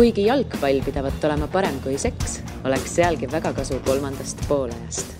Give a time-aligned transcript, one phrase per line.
[0.00, 5.12] kuigi jalgpall pidavat olema parem kui seks, oleks sealgi väga kasu kolmandast poolajast.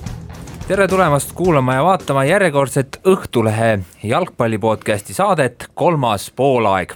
[0.69, 6.95] tere tulemast kuulama ja vaatama järjekordset Õhtulehe jalgpalli podcasti saadet Kolmas poolaeg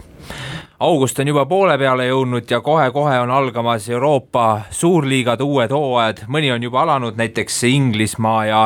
[0.81, 6.51] august on juba poole peale jõudnud ja kohe-kohe on algamas Euroopa suurliigade uued hooajad, mõni
[6.55, 8.61] on juba alanud, näiteks Inglismaa ja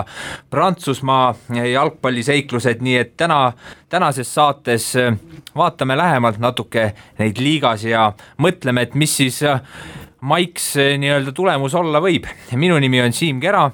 [0.51, 1.35] Prantsusmaa
[1.73, 3.53] jalgpalliseiklused, nii et täna,
[3.89, 4.93] tänases saates
[5.57, 9.43] vaatame lähemalt natuke neid liigasid ja mõtleme, et mis siis
[10.21, 12.27] maiks nii-öelda tulemus olla võib.
[12.57, 13.71] minu nimi on Siim Kera,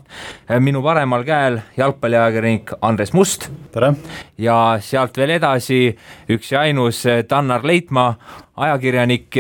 [0.61, 3.49] minu paremal käel jalgpalliajakirjanik Andres Must.
[3.73, 3.95] tere!
[4.39, 5.87] Ja sealt veel edasi
[6.31, 8.15] üks ja ainus Tannar Leitmaa,
[8.57, 9.35] ajakirjanik,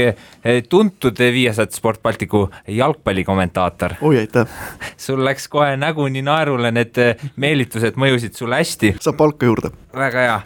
[0.69, 3.97] tuntud Viasat Sport Balticu jalgpallikommentaator.
[4.01, 4.47] oi, aitäh!
[5.07, 6.99] sul läks kohe nägu nii naerule, need
[7.37, 8.95] meelitused mõjusid sulle hästi.
[9.01, 9.71] saab palka juurde.
[9.95, 10.39] väga hea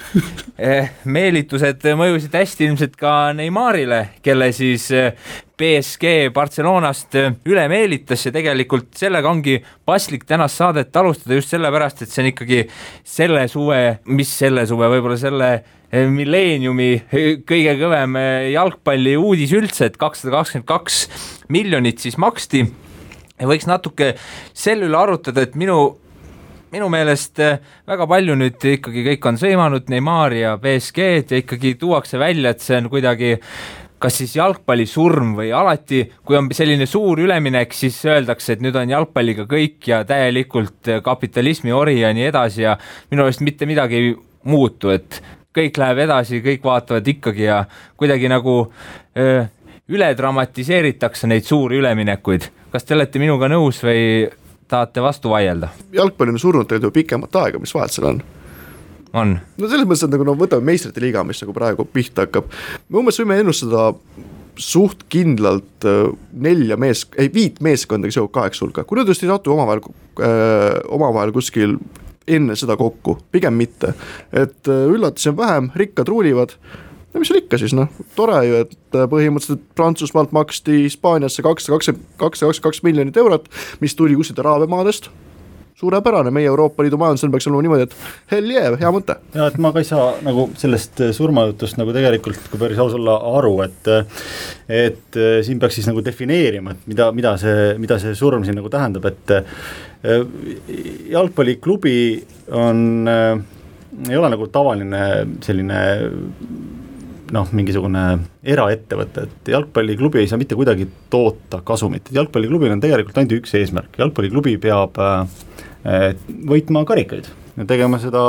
[1.05, 4.91] meelitused mõjusid hästi ilmselt ka Neymarile, kelle siis
[5.59, 9.57] BSG Barcelonast üle meelitas ja tegelikult sellega ongi
[9.89, 12.61] paslik tänast saadet alustada just sellepärast, et see on ikkagi
[13.07, 16.91] selle suve, mis selle suve, võib-olla selle eh, milleeniumi
[17.49, 21.01] kõige kõvem eh, jalgpalli uudis üldse, et kakssada kakskümmend kaks
[21.55, 22.67] miljonit siis maksti.
[23.39, 24.15] võiks natuke
[24.53, 25.97] selle üle arutada, et minu
[26.73, 31.77] minu meelest eh, väga palju nüüd ikkagi kõik on sõimanud Neimari ja BSG-d ja ikkagi
[31.81, 33.37] tuuakse välja, et see on kuidagi
[33.99, 38.93] kas siis jalgpallisurm või alati, kui on selline suur üleminek, siis öeldakse, et nüüd on
[38.93, 42.77] jalgpalliga kõik ja täielikult kapitalismi ori ja nii edasi ja
[43.11, 44.13] minu arust mitte midagi
[44.45, 45.21] muutu, et
[45.59, 47.63] kõik läheb edasi, kõik vaatavad ikkagi ja
[47.99, 48.61] kuidagi nagu
[49.19, 49.45] öö,
[49.89, 52.51] üle dramatiseeritakse neid suuri üleminekuid.
[52.71, 54.29] kas te olete minuga nõus või
[54.69, 55.71] tahate vastu vaielda?
[55.93, 58.23] jalgpall on surnud tegelikult ju pikemat aega, mis vahet seal on
[59.13, 59.37] on.
[59.59, 62.51] no selles mõttes, et nagu no võtame meistrite liiga, mis nagu praegu pihta hakkab,
[62.89, 63.93] me umbes võime ennustada
[64.59, 65.87] suht kindlalt
[66.33, 69.85] nelja mees, ei viit meeskonda, kes jõuab kaheksa hulka, kui nad just ei satu omavahel
[69.87, 71.79] äh,, omavahel kuskil
[72.29, 73.95] enne seda kokku, pigem mitte.
[74.33, 76.55] et äh, üllatusi on vähem, rikkad ruulivad
[77.13, 81.79] no mis seal ikka siis noh, tore ju, et äh, põhimõtteliselt Prantsusmaalt maksti Hispaaniasse kakssada
[81.79, 83.49] kakskümmend, kakssada kakskümmend kaks miljonit eurot,
[83.81, 85.11] mis tuli kuskilt Araabia maadest
[85.79, 89.15] suurepärane, meie Euroopa Liidu majandusel peaks olema niimoodi, et hell yeah, hea mõte.
[89.35, 93.19] ja et ma ka ei saa nagu sellest surmajutust nagu tegelikult, kui päris aus olla,
[93.39, 93.93] aru, et
[94.69, 98.73] et siin peaks siis nagu defineerima, et mida, mida see, mida see surm siin nagu
[98.73, 99.37] tähendab, et
[101.15, 101.99] jalgpalliklubi
[102.59, 102.83] on,
[104.09, 105.03] ei ole nagu tavaline
[105.47, 105.81] selline
[107.35, 108.05] noh, mingisugune
[108.45, 113.55] eraettevõte, et jalgpalliklubi ei saa mitte kuidagi toota kasumit, et jalgpalliklubil on tegelikult ainult üks
[113.59, 115.23] eesmärk, jalgpalliklubi peab äh,
[116.49, 117.29] võitma karikaid.
[117.59, 118.21] Ja tegema seda,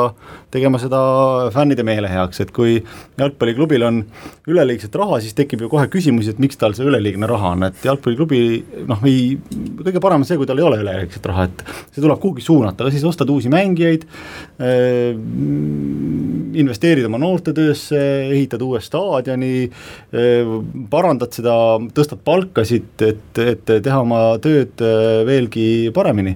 [0.50, 1.00] tegema seda
[1.54, 2.80] fännide meele heaks, et kui
[3.20, 4.00] jalgpalliklubil on
[4.50, 7.86] üleliigset raha, siis tekib ju kohe küsimus, et miks tal see üleliigne raha on, et
[7.86, 8.40] jalgpalliklubi
[8.90, 9.36] noh, ei,
[9.84, 11.62] kõige parem on see, kui tal ei ole üleliigset raha, et
[11.92, 14.08] see tuleb kuhugi suunata, kas siis ostad uusi mängijaid
[14.66, 15.14] äh,,
[16.64, 20.58] investeerid oma noortetöösse, ehitad uue staadioni äh,,
[20.90, 21.54] parandad seda,
[21.94, 26.34] tõstad palkasid, et, et teha oma tööd äh, veelgi paremini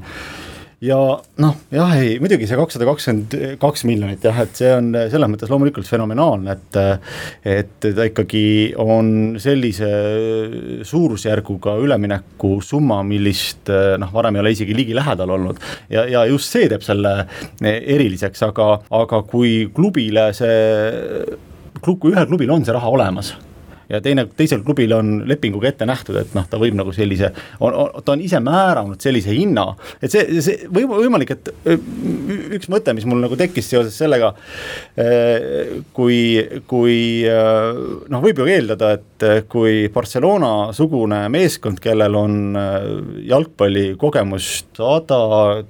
[0.83, 0.97] ja
[1.39, 5.51] noh, jah, ei muidugi see kakssada kakskümmend kaks miljonit jah, et see on selles mõttes
[5.51, 6.79] loomulikult fenomenaalne, et
[7.53, 9.89] et ta ikkagi on sellise
[10.87, 15.61] suurusjärguga üleminekusumma, millist noh, varem ei ole isegi ligilähedal olnud.
[15.93, 17.15] ja, ja just see teeb selle
[17.63, 18.69] eriliseks, aga,
[19.03, 20.59] aga kui klubile see,
[21.79, 23.33] kui ühel klubil on see raha olemas
[23.93, 28.13] ja teine, teisel klubil on lepinguga ette nähtud, et noh, ta võib nagu sellise, ta
[28.13, 29.65] on ise määranud sellise hinna,
[30.01, 31.51] et see, see või võimalik, et
[32.57, 34.33] üks mõte, mis mul nagu tekkis seoses sellega,
[35.95, 36.19] kui,
[36.69, 42.39] kui noh, võib ju eeldada, et kui Barcelona-sugune meeskond, kellel on
[43.29, 45.19] jalgpallikogemust sada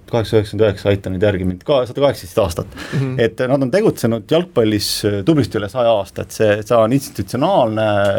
[0.10, 3.20] kaheksasada üheksakümmend üheksa, aita nüüd järgi mind, ka sada kaheksateist aastat mm, -hmm.
[3.22, 4.90] et nad on tegutsenud jalgpallis
[5.28, 8.13] tublisti üle saja aasta, et see, see on institutsionaalne Äh,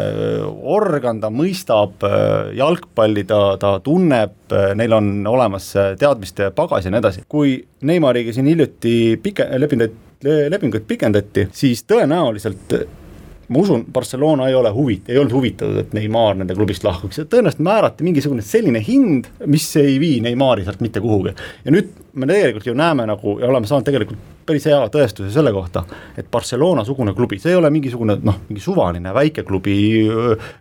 [0.75, 6.93] organ, ta mõistab äh, jalgpalli, ta, ta tunneb, äh, neil on olemas teadmiste pagas ja
[6.93, 7.25] nii edasi.
[7.29, 12.77] kui Neimariga siin hiljuti pike-, lepinguid, lepinguid pikendati, siis tõenäoliselt
[13.47, 17.25] ma usun, Barcelona ei ole huvi, ei olnud huvitatud, et Neimar nende klubist lahkuks ja
[17.29, 21.35] tõenäoliselt määrati mingisugune selline hind, mis ei vii Neimari sealt mitte kuhugi.
[21.65, 25.51] ja nüüd me tegelikult ju näeme nagu ja oleme saanud tegelikult päris hea tõestuse selle
[25.55, 25.83] kohta,
[26.17, 29.77] et Barcelona-sugune klubi, see ei ole mingisugune noh, mingi suvaline väikeklubi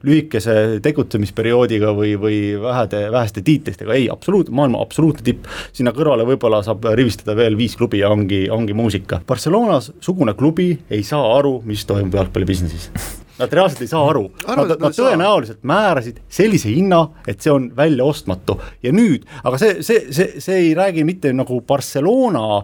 [0.06, 5.50] lühikese tegutsemisperioodiga või, või vähede, väheste tiitlitega, ei, absoluut, maailma absoluutne tipp.
[5.72, 9.20] sinna kõrvale võib-olla saab rivistada veel viis klubi ja ongi, ongi muusika.
[9.26, 14.24] Barcelonas sugune klubi ei saa aru, mis toimub jalgpalli business'is nad reaalselt ei saa aru,
[14.46, 15.10] nad, nad ei saa?
[15.10, 20.60] tõenäoliselt määrasid sellise hinna, et see on väljaostmatu ja nüüd, aga see, see, see, see
[20.68, 22.62] ei räägi mitte nagu Barcelona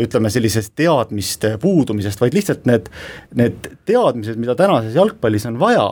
[0.00, 2.88] ütleme sellisest teadmiste puudumisest, vaid lihtsalt need,
[3.38, 5.88] need teadmised, mida tänases jalgpallis on vaja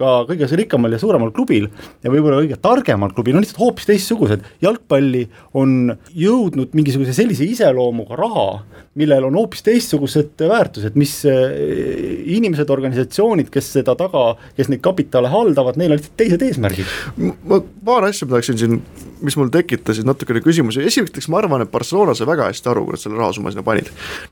[0.00, 1.68] ka kõige rikkamal ja suuremal klubil
[2.02, 4.42] ja võib-olla kõige targemal klubil on lihtsalt hoopis teistsugused.
[4.64, 8.48] jalgpalli on jõudnud mingisuguse sellise iseloomuga raha,
[8.98, 14.26] millel on hoopis teistsugused väärtused, mis eh, inimesed, organisatsioonid, kes seda taga,
[14.58, 16.94] kes neid kapitale haldavad, neil on lihtsalt teised eesmärgid.
[17.46, 18.80] ma paar asja tahaksin siin,
[19.24, 22.98] mis mul tekitasid natukene küsimusi, esiteks ma arvan, et Barcelona sai väga hästi aru, kui
[22.98, 23.90] nad selle rahasumma sinna panid.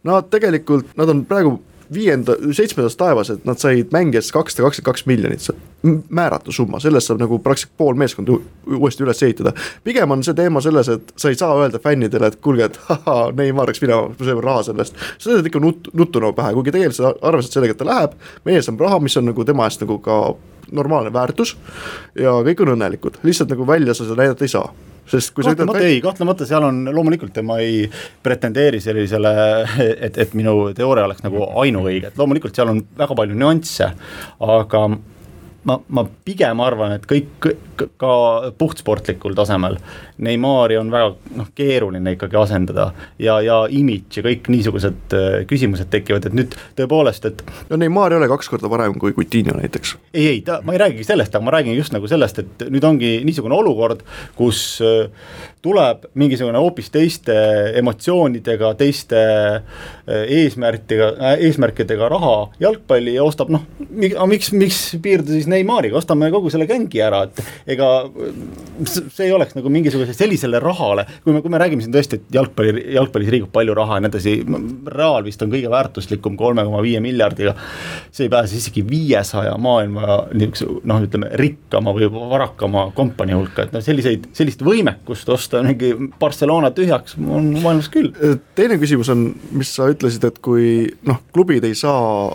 [0.08, 1.60] Nad tegelikult, nad on praegu
[1.94, 6.80] viienda, seitsmendas taevas, et nad said mängijates kakssada kakskümmend kaks miljonit, see on määratu summa,
[6.82, 8.36] sellest saab nagu praktiliselt pool meeskonda
[8.78, 9.52] uuesti üles ehitada.
[9.84, 13.32] pigem on see teema selles, et sa ei saa öelda fännidele, et kuulge, et ahaa,
[13.36, 14.96] Neimar läks minema, me saime raha sellest.
[15.18, 18.16] sa saad ikka nut-, nuttu nagu pähe, kuigi tegelikult sa arvestad sellega, et ta läheb,
[18.44, 20.22] meie saame raha, mis on nagu tema eest nagu ka
[20.72, 21.56] normaalne väärtus.
[22.18, 24.70] ja kõik on õnnelikud, lihtsalt nagu välja sa seda näidata ei saa
[25.10, 27.86] sest kui sa ütled kahtlemata ei, kahtlemata seal on loomulikult ma ei
[28.22, 29.32] pretendeeri sellisele,
[30.08, 33.90] et, et minu teooria oleks nagu ainuõige, et loomulikult seal on väga palju nüansse,
[34.46, 34.84] aga
[35.68, 37.50] ma, ma pigem arvan, et kõik
[38.00, 38.14] ka
[38.58, 39.78] puhtsportlikul tasemel
[40.22, 42.88] Neimari on väga noh, keeruline ikkagi asendada
[43.22, 48.14] ja, ja imidž ja kõik niisugused äh, küsimused tekivad, et nüüd tõepoolest, et no Neimar
[48.14, 49.96] ei ole kaks korda parem kui Coutinho näiteks.
[50.12, 52.86] ei, ei, ta, ma ei räägigi sellest, aga ma räägin just nagu sellest, et nüüd
[52.86, 54.04] ongi niisugune olukord,
[54.38, 55.30] kus äh,
[55.62, 57.34] tuleb mingisugune hoopis teiste
[57.78, 65.96] emotsioonidega, teiste äh, eesmärkidega, eesmärkidega raha jalgpalli ja ostab noh, miks, miks piirduda siis Neimariga,
[66.00, 67.42] ostame kogu selle gängi ära, et
[67.76, 67.90] ega
[68.88, 72.34] see ei oleks nagu mingisuguse sellisele rahale, kui me, kui me räägime siin tõesti, et
[72.38, 74.34] jalgpalli, jalgpallis liigub palju raha ja nii edasi,
[74.92, 77.54] Real vist on kõige väärtuslikum kolme koma viie miljardiga,
[78.10, 83.76] see ei pääse isegi viiesaja maailma niisuguse noh, ütleme rikkama või varakama kompanii hulka, et
[83.76, 88.10] noh, selliseid, sellist võimekust osta mingi Barcelona tühjaks on maailmas küll.
[88.58, 92.32] teine küsimus on, mis sa ütlesid, et kui noh, klubid ei saa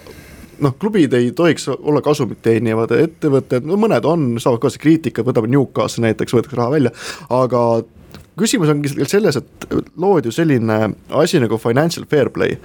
[0.64, 5.52] noh, klubid ei tohiks olla kasumit teenivad ettevõtted, no mõned on, saavad kaasa kriitikat, võtame
[5.54, 6.94] Newcastle näiteks, võetakse raha välja,
[7.34, 7.64] aga
[8.38, 9.66] küsimus ongi selles, et
[9.98, 10.78] loodi ju selline
[11.18, 12.58] asi nagu financial fair play,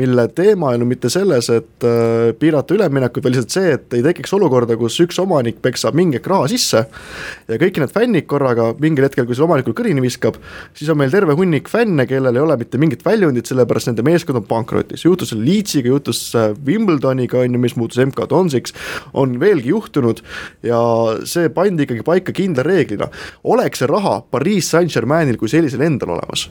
[0.00, 4.04] mille teema on ju mitte selles, et äh, piirata üleminekut, vaid lihtsalt see, et ei
[4.06, 6.84] tekiks olukorda, kus üks omanik peksab mingi hetk raha sisse
[7.50, 10.38] ja kõik need fännid korraga mingil hetkel, kui see omanikul kõrini viskab,
[10.78, 14.40] siis on meil terve hunnik fänne, kellel ei ole mitte mingit väljundit, sellepärast nende meeskond
[14.40, 18.76] on pankrotis, juhtus Leedsiga, juhtus äh, Wimbledoniga, on ju, mis muutus MK Donsiks,
[19.12, 20.24] on veelgi juhtunud
[20.64, 20.80] ja
[21.28, 23.10] see pandi ikkagi paika kindla reeglina,
[23.44, 26.46] oleks see raha Pariis Saint-Germain Manil kui sellisel endal olemas,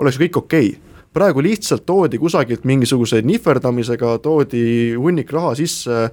[0.00, 1.00] oleks kõik okei okay.
[1.16, 6.08] praegu lihtsalt toodi kusagilt mingisuguse nihverdamisega, toodi hunnik raha sisse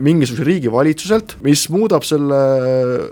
[0.00, 2.40] mingisuguse riigivalitsuselt, mis muudab selle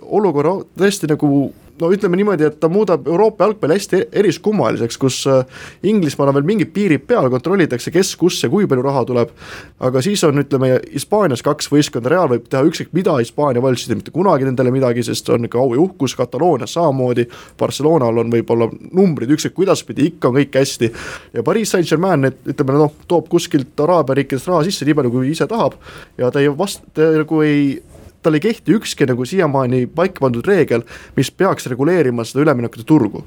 [0.06, 1.50] olukorra tõesti nagu
[1.80, 5.44] no ütleme niimoodi, et ta muudab Euroopa jalgpalli hästi eriskummaliseks, kus äh,
[5.82, 9.32] Inglismaal on veel mingid piirid peal, kontrollitakse, kes, kus ja kui palju raha tuleb.
[9.80, 13.92] aga siis on, ütleme Hispaanias kaks võistkonda, Real võib teha ükskõik mida, Hispaania valitsus ei
[13.92, 17.28] tee mitte kunagi nendele midagi, sest on ikka au ja uhkus, Kataloonias samamoodi.
[17.58, 20.92] Barcelonal on võib-olla numbrid ükskõik kuidaspidi, ikka on kõik hästi.
[21.32, 25.31] ja Pariis Saint-Germain, et ütleme noh, toob kuskilt Araabia riikidest raha sisse nii palju, kui
[25.32, 25.78] ise tahab.
[26.19, 27.78] ja ta ei vast-, nagu ei
[28.23, 30.84] tal ei kehti ükski nagu siiamaani paika pandud reegel,
[31.17, 33.25] mis peaks reguleerima seda üleminekute turgu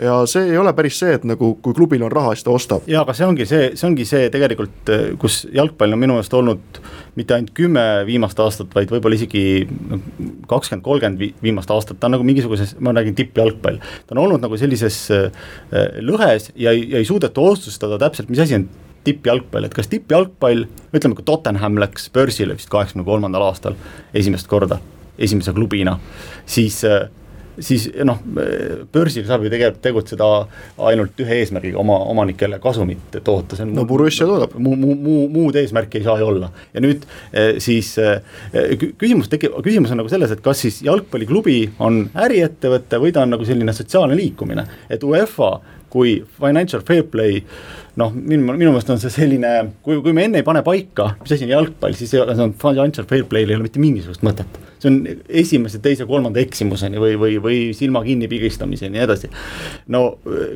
[0.00, 2.86] ja see ei ole päris see, et nagu kui klubil on raha, siis ta ostab.
[2.90, 6.80] ja aga see ongi see, see ongi see tegelikult, kus jalgpall on minu meelest olnud
[7.18, 9.44] mitte ainult kümme viimast aastat, vaid võib-olla isegi
[10.48, 13.80] kakskümmend, kolmkümmend viimast aastat, ta on nagu mingisuguses, ma räägin tippjalgpall.
[14.06, 15.02] ta on olnud nagu sellises
[16.00, 18.68] lõhes ja, ja ei suudeta otsustada täpselt, mis asi on
[19.04, 23.78] tippjalgpall, et kas tippjalgpall, ütleme, kui Tottenham läks börsile vist kaheksakümne kolmandal aastal
[24.14, 24.80] esimest korda,
[25.18, 25.98] esimese klubina,
[26.46, 26.82] siis
[27.60, 28.20] siis noh,
[28.92, 30.28] börsil saab ju tegelikult tegutseda
[30.90, 34.54] ainult ühe eesmärgiga, oma omanikele kasumit toota, see on no Borussia toodab.
[34.58, 36.50] muu, muu, muu, muud eesmärki ei saa ju olla.
[36.74, 37.04] ja nüüd
[37.62, 37.92] siis
[39.00, 43.36] küsimus tekib, küsimus on nagu selles, et kas siis jalgpalliklubi on äriettevõte või ta on
[43.36, 45.58] nagu selline sotsiaalne liikumine, et UEFA
[45.90, 47.42] kui financial fair play
[47.98, 49.50] noh, minu, minu meelest on see selline,
[49.84, 52.46] kui, kui me enne ei pane paika, mis asi on jalgpall, siis ei ole, see
[52.46, 54.58] on financial fair play'l ei ole mitte mingisugust mõtet.
[54.80, 55.00] see on
[55.42, 59.30] esimese, teise, kolmanda eksimuseni või, või, või silma kinni pigistamiseni ja nii edasi.
[59.92, 60.02] no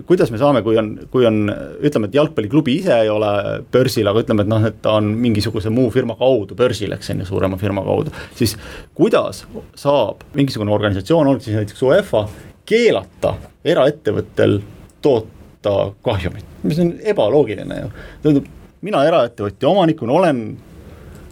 [0.09, 1.43] kuidas me saame, kui on, kui on,
[1.85, 3.33] ütleme, et jalgpalliklubi ise ei ole
[3.75, 7.25] börsil, aga ütleme, et noh, et ta on mingisuguse muu firma kaudu börsil, eks on
[7.25, 8.15] ju, suurema firma kaudu.
[8.39, 8.57] siis
[8.95, 9.45] kuidas
[9.79, 12.29] saab mingisugune organisatsioon, olgu siis näiteks UEFA,
[12.65, 14.63] keelata eraettevõttel
[15.05, 17.91] toota kahjumit, mis on ebaloogiline ju.
[18.23, 18.49] tähendab,
[18.85, 20.45] mina eraettevõtja omanikuna olen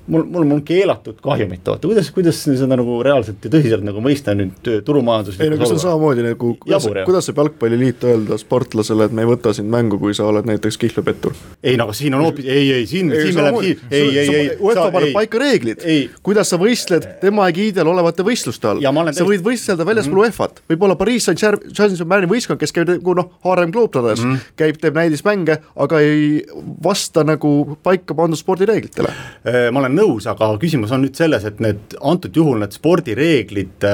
[0.07, 4.03] mul, mul, mul on keelatud kahjumit toota, kuidas, kuidas seda nagu reaalselt ja tõsiselt nagu
[4.05, 8.39] mõista nüüd ei turumajanduslikus no kas see on samamoodi nagu, kuidas, kuidas saab jalgpalliliit öelda
[8.41, 11.37] sportlasele, et me ei võta sind mängu, kui sa oled näiteks kihlvepettur?
[11.63, 14.51] ei no aga siin on hoopis, ei, ei siin, siin me läheme, ei, ei, ei.
[14.61, 15.87] UEFA paneb paika reeglid,
[16.23, 18.83] kuidas sa võistled tema egiidel olevate võistluste all.
[19.13, 20.33] Sa võid võistelda väljaspool -hmm.
[20.33, 24.53] UEFA-t, võib-olla Pariis Saint-Germaini võistkond, kes käib nagu noh, Harlem Globetrotters -hmm.
[24.57, 26.43] käib, teeb näidismänge, aga ei
[26.85, 29.13] vasta nagu paika pandud spordireeglitele.
[29.47, 33.87] Äh, ma olen nõus, aga küsimus on nüüd selles, et need antud juhul need spordireeglid,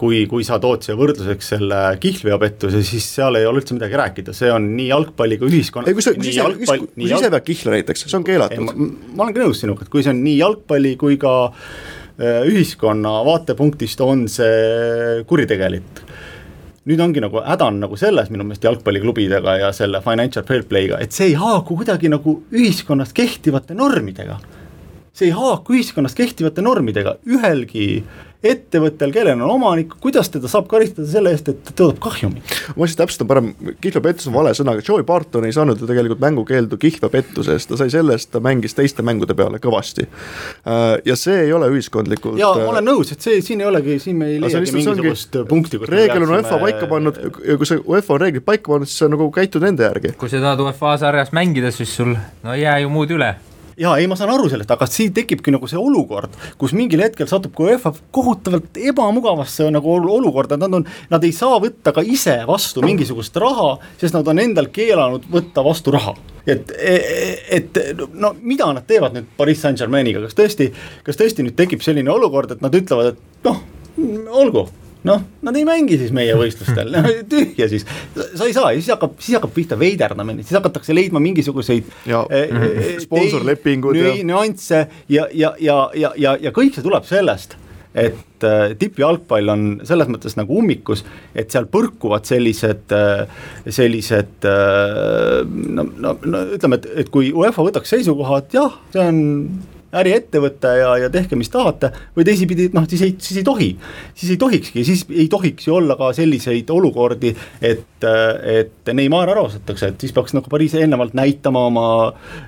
[0.00, 4.36] kui, kui sa tood siia võrdluseks selle kihlveopettuse, siis seal ei ole üldse midagi rääkida,
[4.36, 5.90] see on nii jalgpalli kui ühiskonna.
[5.90, 8.64] ei, kui sa, kui sa ise, kui sa ise vead kihla näiteks, see on keelatud.
[8.66, 8.76] ma,
[9.14, 13.18] ma olen ka nõus sinuga, et kui see on nii jalgpalli kui ka äh, ühiskonna
[13.26, 16.04] vaatepunktist on see kuritegelik
[16.88, 21.00] nüüd ongi nagu häda on nagu selles minu meelest jalgpalliklubidega ja selle financial fair play'ga,
[21.00, 24.38] et see ei haaku kuidagi nagu ühiskonnas kehtivate normidega.
[25.14, 28.02] See ei haaku ühiskonnas kehtivate normidega, ühelgi
[28.44, 32.56] ettevõttel, kellel on omanik, kuidas teda saab karistada selle eest, et ta toodab kahjumit?
[32.76, 36.20] ma siis täpsustan parem, kihlvepettus on vale sõna, aga Joey Barton ei saanud ju tegelikult
[36.20, 40.04] mängukeeldu kihlvepettuse eest, ta sai selle eest, ta mängis teiste mängude peale kõvasti.
[41.08, 42.38] ja see ei ole ühiskondlikult.
[42.40, 45.80] ja ma olen nõus, et see siin ei olegi, siin me ei leiagi mingisugust punkti.
[45.88, 49.08] reegel on UEFA paika pannud ja kui see UEFA on reeglid paika pannud, siis sa
[49.08, 50.12] nagu käitud nende järgi.
[50.20, 53.32] kui sa tahad UEFA sarjas mängida, siis sul no ei jää ju muud üle
[53.80, 57.28] ja ei, ma saan aru sellest, aga siin tekibki nagu see olukord, kus mingil hetkel
[57.30, 62.04] satub ka UEFA kohutavalt ebamugavasse nagu ol- olukorda, nad on, nad ei saa võtta ka
[62.06, 66.14] ise vastu mingisugust raha, sest nad on endal keelanud võtta vastu raha.
[66.46, 66.70] et,
[67.48, 67.78] et
[68.12, 70.68] no mida nad teevad nüüd Pariis Saint-Germainiga, kas tõesti,
[71.06, 73.62] kas tõesti nüüd tekib selline olukord, et nad ütlevad, et noh,
[74.28, 74.66] olgu
[75.04, 76.92] noh, nad ei mängi siis meie võistlustel.
[76.94, 77.84] No, tühja siis,
[78.16, 78.70] sa ei saa.
[78.72, 83.98] Ja siis hakkab, siis hakkab pihta veiderdamine, siis hakatakse leidma mingisuguseid Ja, eh, eh, sponsorlepingud
[84.00, 84.86] ja- nü- nüansse.
[85.12, 87.58] Ja, ja, ja, ja, ja, ja kõik see tuleb sellest,
[87.94, 91.04] et äh, tippjalgpall on selles mõttes nagu ummikus,
[91.38, 93.28] et seal põrkuvad sellised äh,,
[93.70, 99.04] sellised äh, no, no, no ütleme, et, et kui UEFA võtaks seisukoha, et jah, see
[99.04, 99.22] on
[100.00, 103.70] äriettevõte ja, ja tehke, mis tahate, või teisipidi, noh, siis ei, siis ei tohi.
[104.14, 108.08] siis ei tohikski, siis ei tohiks ju olla ka selliseid olukordi, et,
[108.58, 111.88] et Neimar ära ostetakse, et siis peaks nagu Pariis eelnevalt näitama oma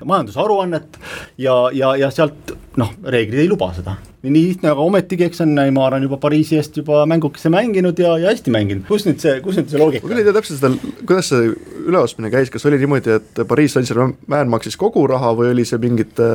[0.05, 0.99] majandusaruannet
[1.37, 5.53] ja, ja, ja sealt noh, reeglid ei luba seda nii lihtne, aga ometigi, eks on
[5.55, 9.37] Neimar on juba Pariisi eest juba mängukese mänginud ja, ja hästi mänginud, kus nüüd see,
[9.45, 11.51] kus nüüd see ma loogika küll ei tea täpselt seda, kuidas see
[11.87, 16.27] üleostmine käis, kas oli niimoodi, et Pariis Saint-Germain maksis kogu raha või oli see mingite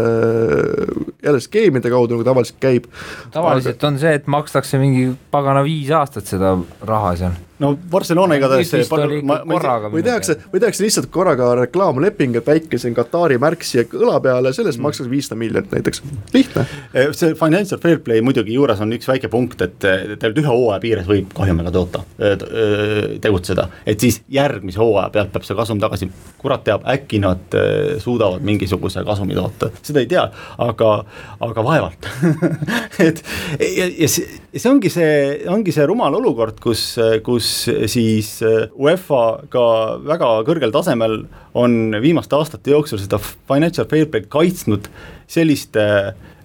[1.23, 2.89] jälle skeemide kaudu, nagu tavaliselt käib?
[3.35, 6.55] tavaliselt on see, et makstakse mingi pagana viis aastat seda
[6.87, 7.41] raha seal.
[7.63, 12.37] No Barcelona igatahes see vist oli ikka korraga või tehakse, või tehakse lihtsalt korraga reklaamleping,
[12.41, 14.89] et väike siin Katari märk siia õla peale, selle eest Mm.
[14.89, 16.03] makstakse viissada miljonit näiteks,
[16.35, 16.67] lihtne.
[17.13, 21.07] see financial fair play muidugi juures on üks väike punkt, et teil ühe hooaja piires
[21.07, 22.03] võib kahjumiga toota,
[23.23, 26.11] tegutseda, et siis järgmise hooaja pealt peab see kasum tagasi,
[26.43, 30.25] kurat teab, äkki nad eh, suudavad mingisuguse kasumi toota, seda ei tea,
[30.59, 30.93] aga,
[31.41, 32.09] aga vaevalt.
[33.07, 33.23] Et
[33.61, 35.13] ja, ja see, see ongi see,
[35.49, 36.83] ongi see rumal olukord, kus,
[37.25, 37.53] kus
[37.89, 39.65] siis UEFA ka
[40.05, 41.23] väga kõrgel tasemel
[41.57, 44.91] on viimaste aastate jooksul seda financial fair play'd kaitsnud
[45.31, 45.87] selliste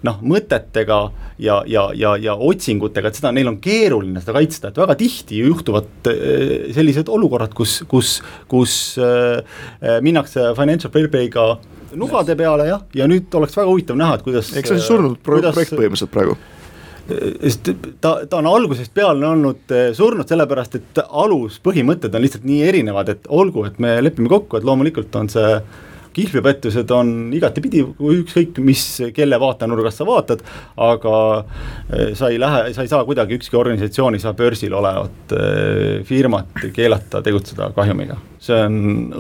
[0.06, 1.00] noh, mõtetega
[1.42, 5.42] ja, ja, ja, ja otsingutega, et seda, neil on keeruline seda kaitsta, et väga tihti
[5.44, 8.18] juhtuvad eh, sellised olukorrad, kus, kus,
[8.52, 9.42] kus äh,
[10.06, 11.50] minnakse financial fair play'ga
[11.98, 15.20] nugade peale jah, ja nüüd oleks väga huvitav näha, et kuidas eks see on surnud
[15.24, 16.38] projekt põhimõtteliselt praegu.
[17.08, 17.70] Sest
[18.02, 23.12] ta, ta on algusest peale olnud eh, surnud sellepärast, et aluspõhimõtted on lihtsalt nii erinevad,
[23.14, 25.54] et olgu, et me lepime kokku, et loomulikult on see
[26.18, 28.84] kihlveopettused on igatepidi, ükskõik mis,
[29.14, 30.42] kelle vaatenurgast sa vaatad,
[30.82, 35.36] aga eh, sa ei lähe, sa ei saa kuidagi, ükski organisatsioon ei saa börsil olevat
[35.38, 38.20] eh, firmat keelata tegutseda kahjumiga.
[38.42, 38.78] see on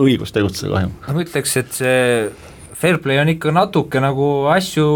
[0.08, 1.13] õigus tegutseda kahjumiga.
[1.13, 1.98] ma ütleks, et see
[2.77, 4.88] fair play on ikka natuke nagu asju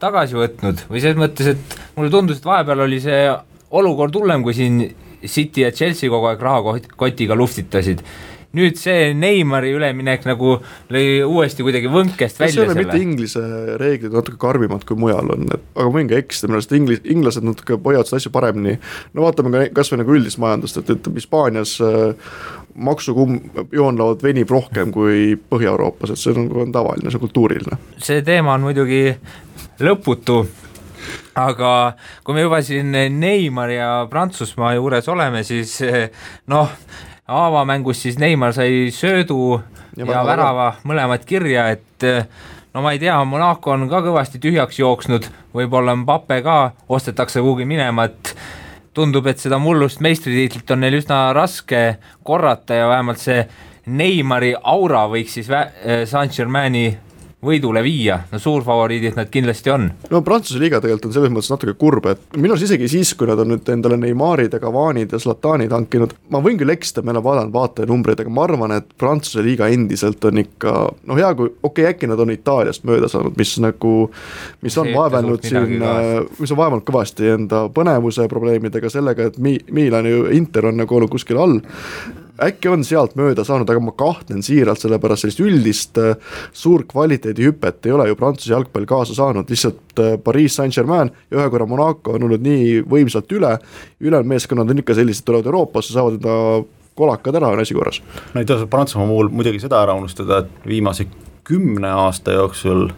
[0.00, 3.22] tagasi võtnud või selles mõttes, et mulle tundus, et vahepeal oli see
[3.76, 4.82] olukord hullem, kui siin
[5.20, 8.04] City ja Chelsea kogu aeg rahakotiga luhtitasid
[8.56, 10.56] nüüd see Neimari üleminek nagu
[10.90, 13.02] lõi uuesti kuidagi võnkest kas välja ole mitte selle.
[13.04, 13.42] Inglise
[13.80, 17.04] reeglid natuke karmimad kui mujal on, et aga ma võin ka eksida, minu arust inglis-,
[17.14, 18.78] inglased natuke hoiavad seda asja paremini.
[19.14, 22.34] no vaatame ka kasvõi nagu üldist majandust, et ütleme Hispaanias äh,
[22.90, 27.78] maksukumm joonlaud venib rohkem kui Põhja-Euroopas, et see on, on tavaline, see on kultuuriline.
[28.02, 29.04] see teema on muidugi
[29.84, 30.42] lõputu.
[31.40, 31.94] Aga
[32.24, 35.78] kui me juba siin Neimar ja Prantsusmaa juures oleme, siis
[36.50, 36.72] noh,
[37.30, 39.60] avamängus siis Neimar sai söödu
[39.96, 40.72] ja, Ja värava.
[40.84, 42.04] mõlemad kirja, et
[42.74, 46.58] no ma ei tea, Monaco on ka kõvasti tühjaks jooksnud, võib-olla Mbappe ka
[46.88, 48.34] ostetakse kuhugi minema, et
[48.94, 53.44] tundub, et seda mullust meistritiitlit on neil üsna raske korrata ja vähemalt see
[53.86, 55.48] Neimari aura võiks siis
[56.10, 56.98] Saint-Germaini
[57.44, 59.86] võidule viia, no suurfavoriidid nad kindlasti on.
[60.12, 63.28] no Prantsuse liiga tegelikult on selles mõttes natuke kurb, et minu arust isegi siis, kui
[63.30, 67.14] nad on nüüd endale Neymarid ja Cavanid ja Zlatanid hankinud, ma võin küll eksida, ma
[67.14, 71.32] ei ole vaadanud vaatajanumbreid, aga ma arvan, et Prantsuse liiga endiselt on ikka noh, hea
[71.38, 73.96] kui, okei okay,, äkki nad on Itaaliast mööda saanud, mis nagu,
[74.60, 75.78] mis on vaevelnud siin,
[76.36, 81.00] mis on vaevanud kõvasti enda põnevuse probleemidega, sellega, et Mi-, Milan ju, Inter on nagu
[81.00, 81.60] olnud kuskil all
[82.44, 86.16] äkki on sealt mööda saanud, aga ma kahtlen siiralt, sellepärast sellist üldist äh,
[86.56, 91.48] suurt kvaliteedihüpet ei ole ju Prantsuse jalgpall kaasa saanud, lihtsalt äh, Pariis Saint-Germain ja ühe
[91.52, 93.56] korra Monaco on olnud nii võimsalt üle,
[94.00, 96.38] ülejäänud meeskonnad on ikka sellised, tulevad Euroopasse, saavad enda
[97.00, 98.02] kolakad ära, on asi korras.
[98.34, 101.08] no ei tasu Prantsusmaa puhul muidugi seda ära unustada, et viimase
[101.48, 102.88] kümne aasta jooksul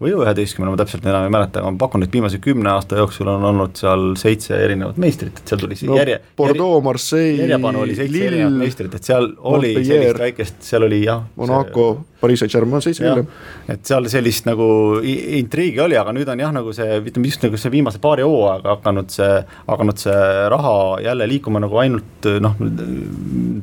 [0.00, 3.28] või üheteistkümne, ma täpselt enam ei mäleta, aga ma pakun, et viimase kümne aasta jooksul
[3.28, 7.96] on olnud seal seitse erinevat meistrit, et seal tuli no, järje Bordeaux, Marseille, järjepanu oli
[7.98, 12.42] seitse Lille, erinevat meistrit, et seal oli sellist väikest, seal oli jah Monaco see,, Pariis
[12.42, 13.28] Saint-Germain seitse hiljem.
[13.72, 14.64] et seal sellist nagu
[15.04, 18.76] intriigi oli, aga nüüd on jah, nagu see, ütleme just nagu see viimase paari hooaega
[18.76, 19.38] hakanud see,
[19.68, 22.56] hakanud see raha jälle liikuma nagu ainult noh,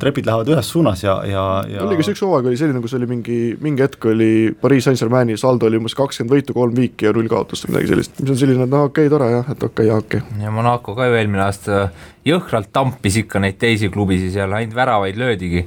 [0.01, 3.09] trepid lähevad ühes suunas ja, ja, ja oli kas üks hooaeg oli selline, kus oli
[3.09, 7.29] mingi, mingi hetk oli Pariis Saint-Germaini saldo oli umbes kakskümmend võitu, kolm viiki ja null
[7.31, 9.91] kaotust või midagi sellist, mis on selline, et noh, okei okay,, tore jah, et okei
[9.91, 10.23] okay,, okei.
[10.23, 10.43] Okay..
[10.43, 11.87] ja Monaco ka ju eelmine aasta
[12.27, 15.65] jõhkralt tampis ikka neid teisi klubisid seal, ainult väravaid löödigi.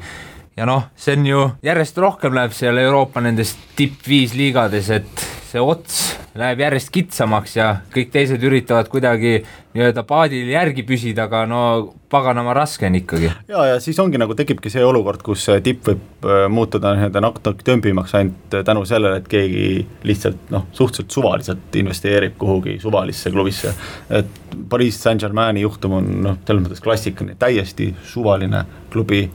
[0.58, 5.28] Ja noh, see on ju järjest rohkem läheb seal Euroopa nendes tipp viis liigades, et
[5.50, 6.02] see ots
[6.38, 9.40] läheb järjest kitsamaks ja kõik teised üritavad kuidagi
[9.74, 11.62] nii-öelda paadil järgi püsida, aga no
[12.10, 13.30] paganama raske on ikkagi.
[13.48, 17.66] ja, ja siis ongi nagu tekibki see olukord, kus tipp võib äh, muutuda nii-öelda natuke
[17.66, 19.66] tömpimaks ainult tänu sellele, et keegi
[20.06, 23.74] lihtsalt noh, suhteliselt suvaliselt investeerib kuhugi suvalisse klubisse.
[24.10, 24.38] et
[24.70, 29.28] Pariis Saint-Germaini juhtum on noh, selles mõttes klassikaline, täiesti suvaline klubi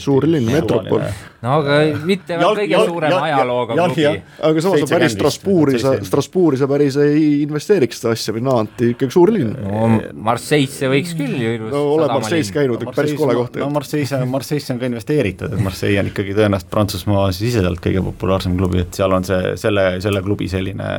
[0.00, 1.02] suur linn, metropol.
[1.40, 4.06] no aga mitte jalg, kõige jalg, suurema jalg, ajalooga klubi.
[4.48, 8.90] aga samas sa päris Strasbourgi, sa, Strasbourgi sa päris ei investeeriks seda asja või Nanti,
[8.94, 9.54] ikkagi suur linn.
[9.56, 9.88] no
[10.28, 13.60] Marseille'sse võiks küll ju ilus no oled Marseille's käinud, päris kole koht.
[13.62, 18.56] no Marseille'sse, Marseille'sse on ka investeeritud, et Marseille on ikkagi tõenäoliselt Prantsusmaa siseselt kõige populaarsem
[18.58, 20.90] klubi, et seal on see, selle, selle klubi selline,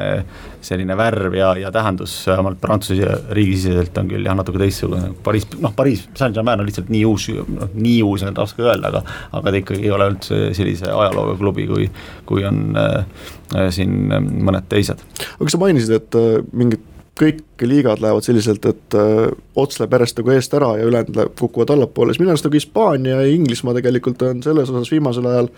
[0.66, 5.74] selline värv ja, ja tähendus vähemalt Prantsuse riigisiseselt on küll jah, natuke teistsugune, Pariis, noh,
[5.76, 9.52] Pariis Saint-Germain on lihtsalt nii uus, noh, nii uus on raske öelda, öelda, aga aga
[9.52, 11.90] ta ikkagi ei ole üldse sellise ajalooga klubi, kui,
[12.30, 15.04] kui on äh, siin mõned teised.
[15.40, 16.88] aga sa mainisid, et äh, mingid
[17.22, 19.30] kõik liigad lähevad selliselt, et äh,
[19.60, 23.20] ots läheb järjest nagu eest ära ja ülejäänud kukuvad allapoole, siis minu arust nagu Hispaania
[23.22, 25.52] ja Inglismaa tegelikult on selles osas viimasel ajal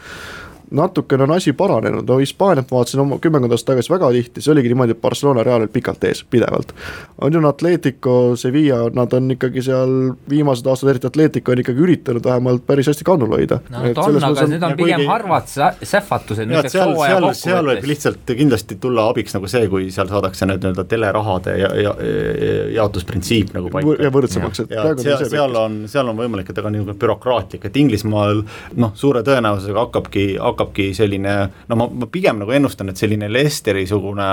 [0.73, 4.53] natukene on asi paranenud, no Hispaaniat ma vaatasin oma kümmekond aastat tagasi väga tihti, see
[4.53, 6.73] oligi niimoodi, et Barcelona Real oli pikalt ees, pidevalt.
[7.21, 9.93] on ju Atletico, Sevilla, nad on ikkagi seal
[10.29, 13.59] viimased aastad, eriti Atletico on ikkagi üritanud vähemalt päris hästi kannul hoida.
[13.69, 15.09] no nad on, aga need on pigem kuigi...
[15.11, 15.49] harvad
[15.83, 16.55] sähvatused.
[16.67, 20.87] seal, seal, seal võib lihtsalt kindlasti tulla abiks nagu see, kui seal saadakse need nii-öelda
[20.89, 23.95] telerahade ja, ja, ja jaotusprintsiip nagu paika.
[24.03, 27.79] ja võrdsemaks, et praegu seal, seal on, seal on võimalik, et aga niisugune bürokraatlik, et
[27.83, 28.43] Inglismaal
[28.79, 31.35] noh, suure tõenäosusega hakkabki, hakkab hakkabki selline,
[31.69, 34.29] no ma, ma pigem nagu ennustan, et selline Lesteri-sugune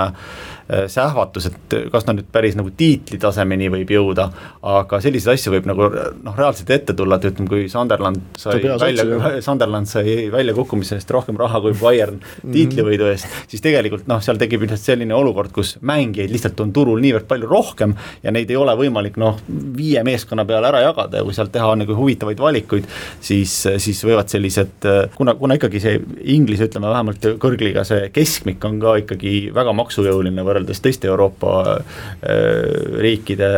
[0.91, 4.27] sähvatus, et kas ta nüüd päris nagu tiitli tasemeni võib jõuda,
[4.71, 9.05] aga selliseid asju võib nagu noh, reaalselt ette tulla, et ütleme, kui Sunderland sai välja,
[9.47, 12.53] Sunderland sai väljakukkumise eest rohkem raha kui Bayern mm -hmm.
[12.55, 17.01] tiitlivõidu eest, siis tegelikult noh, seal tekib lihtsalt selline olukord, kus mängijaid lihtsalt on turul
[17.03, 19.39] niivõrd palju rohkem ja neid ei ole võimalik noh,
[19.77, 22.87] viie meeskonna peale ära jagada ja kui sealt teha nagu huvitavaid valikuid,
[23.19, 28.79] siis, siis võivad sellised, kuna, kuna ikkagi see Inglise, ütleme vähemalt kõrgliiga see keskmik on
[28.79, 33.49] ka ikkagi väga maksujõuline võrreldes teiste Euroopa äh, riikide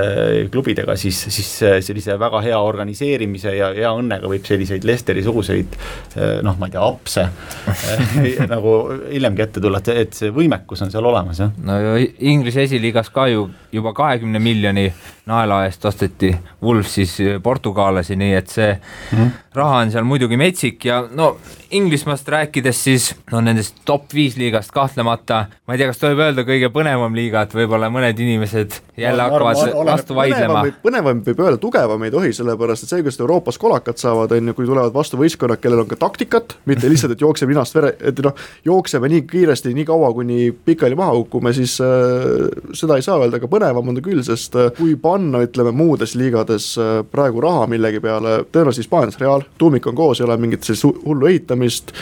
[0.51, 1.51] klubidega, siis, siis
[1.85, 6.85] sellise väga hea organiseerimise ja hea õnnega võib selliseid Lesteri-suguseid äh, noh, ma ei tea,
[6.87, 8.75] apse äh, nagu
[9.09, 11.53] hiljemgi ette tulla, et, et see võimekus on seal olemas, jah.
[11.63, 11.79] no
[12.19, 14.89] Inglise esiliigas ka ju juba kahekümne miljoni
[15.29, 19.31] naela eest osteti Wolves siis portugallasi, nii et see mm -hmm.
[19.55, 21.35] Raha on seal muidugi metsik ja no
[21.73, 26.43] Inglismaast rääkides siis no nendest top viis liigast kahtlemata, ma ei tea, kas tohib öelda
[26.45, 30.61] kõige põnevam liiga, et võib-olla mõned inimesed jälle no, hakkavad vastu vaidlema.
[30.83, 34.55] põnevam võib öelda, tugevam ei tohi, sellepärast et see, kuidas Euroopas kolakat saavad, on ju,
[34.59, 38.21] kui tulevad vastu võistkonnad, kellel on ka taktikat, mitte lihtsalt, et jookseme ninast vere, et
[38.21, 38.37] noh,
[38.69, 42.45] jookseme nii kiiresti, nii kaua, kuni pikali maha kukume, siis äh,
[42.77, 46.13] seda ei saa öelda, aga põnevam on ta küll, sest äh, kui panna, ütleme muudes
[46.19, 50.37] liigades äh, praegu raha millegi peale, tõenäoliselt Hispaanias Real, nädal, tuumik on koos, ei ole
[50.37, 51.93] mingit sellist hullu ehitamist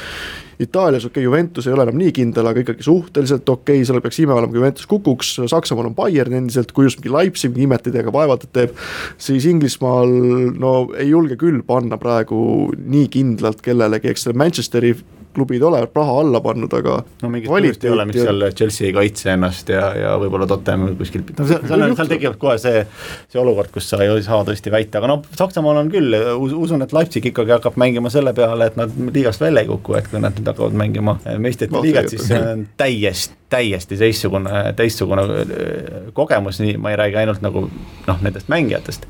[0.61, 4.01] Itaalias okei okay,, Juventus ei ole enam nii kindel, aga ikkagi suhteliselt okei okay,, seal
[4.03, 7.87] peaks ime olema, kui Juventus kukuks, Saksamaal on Bayern endiselt, kui just mingi Leipzig imet
[7.87, 8.75] ei tee, aga vaevalt et teeb.
[9.17, 10.13] siis Inglismaal
[10.61, 14.93] no ei julge küll panna praegu nii kindlalt kellelegi, eks Manchesteri
[15.35, 18.95] klubid olevat raha alla pannud, aga no mingit põhjust ei ole, miks seal Chelsea ei
[18.95, 22.83] kaitse ennast ja, ja võib-olla Tottenham kuskil, noh seal, seal, seal tekib kohe see,
[23.31, 26.15] see olukord, kus sa ei saa tõesti väita, aga noh, Saksamaal on küll,
[26.57, 30.09] usun, et Leipzig ikkagi hakkab mängima selle peale, et nad liigast välja ei kuku, et
[30.11, 35.27] kui nad nüüd hakkavad mängima meistrite no, liigat, siis see on täiesti, täiesti teistsugune, teistsugune
[35.27, 37.67] äh, kogemus, nii ma ei räägi ainult nagu
[38.07, 39.07] noh, nendest mängijatest.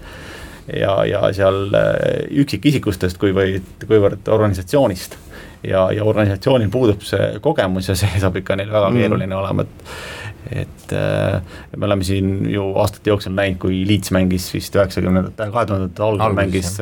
[0.78, 1.96] Ja, ja seal äh,
[2.44, 5.18] üksikisikustest, kuivõrd, kuivõrd organisatsioonist
[5.64, 9.02] ja, ja organisatsioonil puudub see kogemus ja see saab ikka neil väga mm.
[9.02, 11.42] keeruline olema, et et äh,
[11.78, 16.36] me oleme siin ju aastate jooksul näinud, kui Leeds mängis vist üheksakümnendate, kahe tuhandete algul
[16.38, 16.74] mängis,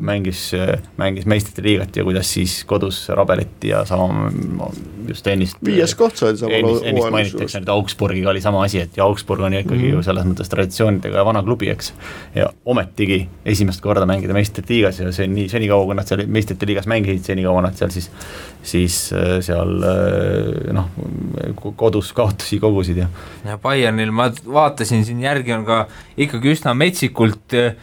[0.00, 0.42] mängis,
[1.00, 4.70] mängis meistrite liigat ja kuidas siis kodus rabeleti ja sama
[5.06, 8.80] just ennist viies koht sai samal ennist, ennist mainiti, eks nüüd Augsburgiga oli sama asi,
[8.82, 10.00] et ja Augsburg on ju ikkagi mm -hmm.
[10.00, 11.92] ju selles mõttes traditsioonidega vana klubi, eks.
[12.34, 16.66] ja ometigi esimest korda mängida meistrite liigas ja see nii, senikaua, kui nad seal meistrite
[16.66, 18.10] liigas mängisid, senikaua nad seal siis
[18.66, 20.90] siis äh, seal äh, noh,
[21.76, 23.08] kodus kaotusi kogusid ja.
[23.44, 27.74] ja Bayernil ma vaatasin siin järgi on ka ikkagi üsna metsikult äh,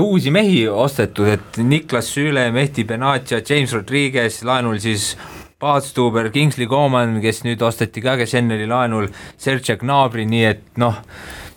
[0.00, 5.16] uusi mehi ostetud, et Niklas Süle, Mehdi Benatia, James Rodriguez laenul siis
[5.58, 9.08] Paatstuber, Kingsley Coman, kes nüüd osteti ka, kes enne oli laenul,
[9.40, 10.98] Sergei Gnabry, nii et noh,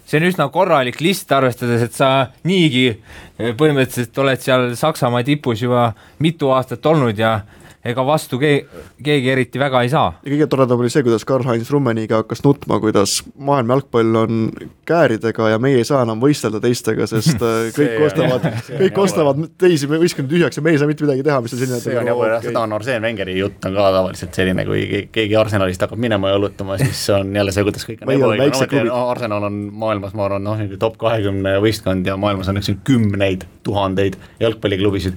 [0.08, 2.94] see on üsna korralik list, arvestades, et sa niigi
[3.38, 5.90] põhimõtteliselt oled seal Saksamaa tipus juba
[6.24, 7.42] mitu aastat olnud ja
[7.86, 8.66] ega vastu keegi,
[9.04, 10.12] keegi eriti väga ei saa.
[10.20, 14.42] ja kõige toredam oli see, kuidas Karl-Heinz Rummeniga hakkas nutma, kuidas maailma jalgpall on
[14.90, 19.88] kääridega ja meie ei saa enam võistelda teistega, sest äh, kõik ostavad, kõik ostavad teisi
[19.92, 21.80] võistkondi tühjaks ja me ei saa mitte midagi teha, mis on selline.
[21.84, 25.40] see on jabur jah, seda on Arsene Wengeri jutt on ka tavaliselt selline, kui keegi
[25.40, 30.18] Arsenalist hakkab minema jalutama, siis on jälle see, kuidas kõik on ebaõiglane, Arsenal on maailmas,
[30.20, 35.16] ma arvan, noh, top kahekümne võistkond ja maailmas on üks kümneid tuhandeid jalgpalliklubisid.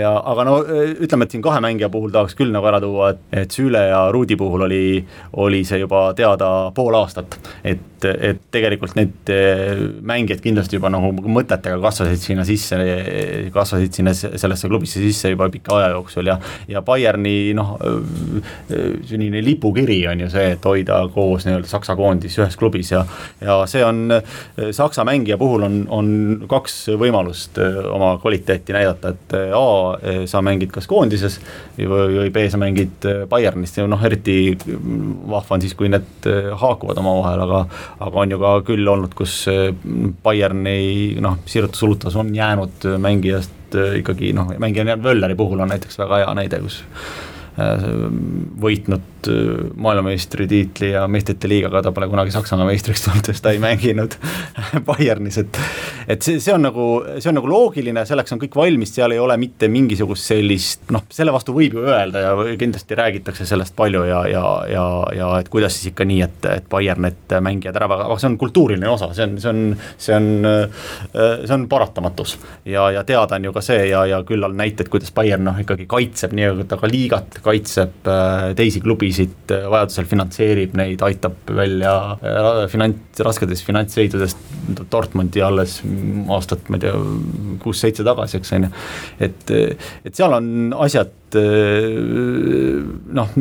[0.00, 3.24] ja aga no ütleme, et siin kahe mängija puhul tahaks küll nagu ära tuua, et,
[3.44, 4.84] et Süle ja Ruudi puhul oli,
[5.40, 11.10] oli see juba teada pool aastat, et et, tegelikult need eh, mängijad kindlasti juba nagu
[11.12, 12.78] mõtetega kasvasid sinna sisse,
[13.54, 16.38] kasvasid sinna sellesse klubisse sisse juba pika aja jooksul ja
[16.68, 17.74] ja Bayerni noh,
[18.68, 23.04] selline lipukiri on ju see, et hoida koos nii-öelda Saksa koondis ühes klubis ja
[23.40, 24.18] ja see on,
[24.70, 26.12] Saksa mängija puhul on, on
[26.50, 31.38] kaks võimalust eh, oma kvaliteeti näidata, et eh, A, sa mängid kas koondises
[31.78, 36.28] või, või B, sa mängid Bayernist ja noh, eriti vahva on siis, kui need
[36.60, 37.64] haakuvad omavahel, aga
[38.04, 39.68] aga on ju ka küll olnud, kus eh,
[40.24, 46.22] Bayern ei noh, sirutusulutus on jäänud mängijast ikkagi noh, mängija Völleri puhul on näiteks väga
[46.22, 46.82] hea näide, kus
[47.54, 49.28] võitnud
[49.76, 54.16] maailmameistritiitli ja meistrite liigaga ta pole kunagi Saksamaa meistriks tulnud, sest ta ei mänginud
[54.88, 55.60] Bayernis, et
[56.08, 56.88] et see, see on nagu,
[57.18, 61.06] see on nagu loogiline, selleks on kõik valmis, seal ei ole mitte mingisugust sellist noh,
[61.14, 64.84] selle vastu võib ju öelda ja kindlasti räägitakse sellest palju ja, ja, ja,
[65.16, 68.38] ja et kuidas siis ikka nii, et, et Bayern need mängijad ära, aga see on
[68.40, 69.62] kultuuriline osa, see on, see on,
[69.96, 70.28] see on,
[71.14, 72.36] see on paratamatus.
[72.68, 75.58] ja, ja teada on ju ka see ja, ja küll on näited, kuidas Bayern noh,
[75.60, 81.94] ikkagi kaitseb nii-öelda ka liigat, kaitseb äh, teisi klubisid, äh, vajadusel finantseerib neid, aitab välja
[82.16, 84.40] äh, finants, rasketes finantsseisudest
[84.90, 85.78] Dortmundi alles
[86.32, 86.94] aastat, ma ei tea,
[87.62, 88.70] kuus-seitse tagasi, eks on ju.
[89.28, 89.52] et,
[90.08, 91.12] et seal on asjad
[93.18, 93.32] noh,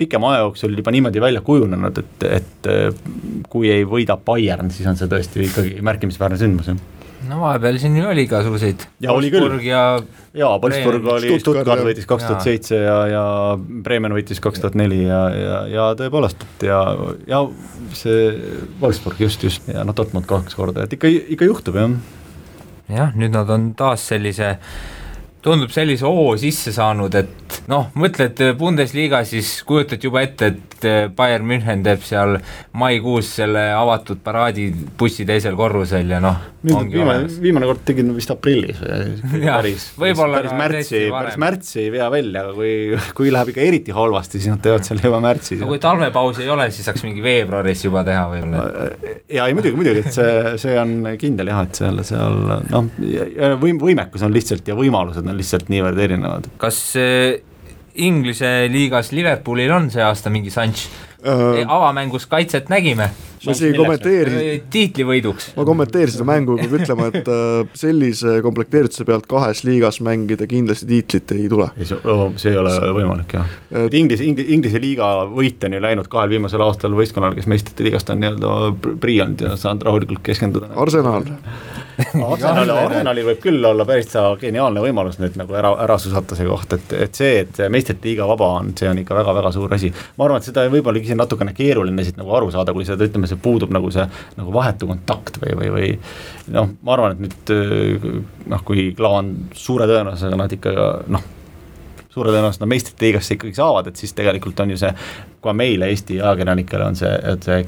[0.00, 2.68] pikema aja jooksul juba niimoodi välja kujunenud, et, et
[3.48, 6.93] kui ei võida Bayern, siis on see tõesti ikkagi märkimisväärne sündmus, jah
[7.28, 8.86] no vahepeal siin ju oli igasuguseid.
[9.04, 9.58] ja oli küll.
[9.64, 9.82] ja
[10.34, 13.24] jaa, Wolfsburg oli, Stuttgart võitis kaks tuhat seitse ja, ja
[13.58, 16.80] Bremen võitis kaks tuhat neli ja, ja, ja tõepoolest, et ja,
[17.30, 17.44] ja
[17.96, 18.26] see
[18.82, 21.96] Wolfsburg just, just ja noh, Dortmund kaks korda, et ikka, ikka juhtub jah.
[22.92, 24.56] jah, nüüd nad on taas sellise
[25.44, 31.46] tundub sellise hoo sisse saanud, et noh, mõtled Bundesliga, siis kujutad juba ette, et Bayern
[31.48, 32.38] München teeb seal
[32.76, 36.40] maikuus selle avatud paraadibussi teisel korrusel ja noh.
[36.64, 38.80] viimane, viimane kord tegin vist aprillis
[39.44, 42.72] päris, päris märtsi, päris märtsi ei vea välja, aga kui,
[43.16, 45.60] kui läheb ikka eriti halvasti, siis nad teevad selle juba märtsis.
[45.60, 48.64] no kui talvepausi ei ole, siis saaks mingi veebruaris juba teha võib-olla.
[49.32, 52.90] ja ei muidugi, muidugi, et see, see on kindel jah, et seal, seal noh,
[53.62, 56.48] võim-, võimekus on lihtsalt ja võimalused on lihtsalt niivõrd erinevad.
[56.58, 56.80] kas
[57.94, 60.88] Inglise liigas Liverpoolil on see aasta mingi šanss
[61.22, 61.60] uh,?
[61.66, 63.10] avamängus kaitset nägime
[63.46, 65.50] ma isegi kommenteerisin, tiitlivõiduks.
[65.58, 71.34] ma kommenteerisin seda mängu ütlema, et äh, sellise komplekteerituse pealt kahes liigas mängida kindlasti tiitlit
[71.36, 71.70] ei tule.
[71.84, 73.54] see ei ole võimalik jah,
[73.84, 78.12] et Inglise, Inglise liiga võit on ju läinud kahel viimasel aastal võistkonnal, kes meistrite liigast
[78.14, 80.72] on nii-öelda priianud ja saanud rahulikult keskenduda.
[80.80, 81.26] Arsenal
[81.98, 86.74] Arsenal, Arsenalil võib küll olla päris geniaalne võimalus nüüd nagu ära, ära susata see koht,
[86.76, 89.92] et, et see, et meistrite liiga vaba on, see on ikka väga-väga suur asi.
[90.18, 93.30] ma arvan, et seda võib-olla isegi natukene keeruline siit nagu aru saada, kui seda ütleme,
[93.30, 94.04] see puudub nagu see
[94.38, 98.08] nagu vahetu kontakt või, või, või noh, ma arvan, et nüüd
[98.50, 100.74] noh, kui Klaan suure tõenäosusega nad ikka
[101.14, 101.30] noh,
[102.14, 104.92] suure tõenäosusega meistrite liigasse ikkagi saavad, et siis tegelikult on ju see,
[105.44, 107.64] ka meile, Eesti ajakirjanikele on see, et see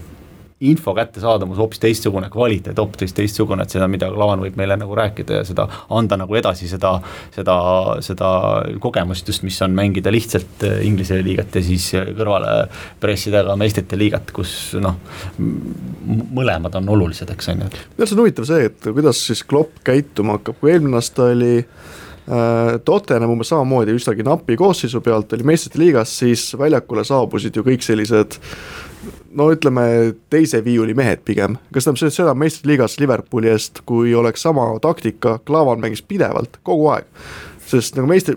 [0.61, 5.42] info kättesaadavus hoopis teistsugune, kvaliteet hoopis teistsugune, et seda, mida Klaan võib meile nagu rääkida
[5.42, 6.95] ja seda anda nagu edasi seda,
[7.35, 7.57] seda,
[8.05, 8.31] seda
[8.81, 12.55] kogemust just, mis on mängida lihtsalt äh, Inglise liigat ja siis kõrvale
[13.03, 14.97] pressida ka meistrite liigat, kus noh,
[15.37, 17.71] mõlemad on olulised, eks on ju.
[17.77, 21.53] minu arust on huvitav see, et kuidas siis Klopp käituma hakkab, kui eelmine aasta oli
[21.61, 27.69] äh, Tottenham umbes samamoodi üsnagi napi koosseisu pealt oli meistrite liigas, siis väljakule saabusid ju
[27.69, 28.40] kõik sellised
[29.35, 34.69] no ütleme, teise viiuli mehed pigem, kas tähendab seda meistriliigas Liverpooli eest, kui oleks sama
[34.83, 37.11] taktika, Klavan mängis pidevalt, kogu aeg
[37.66, 38.37] sest nagu meistri,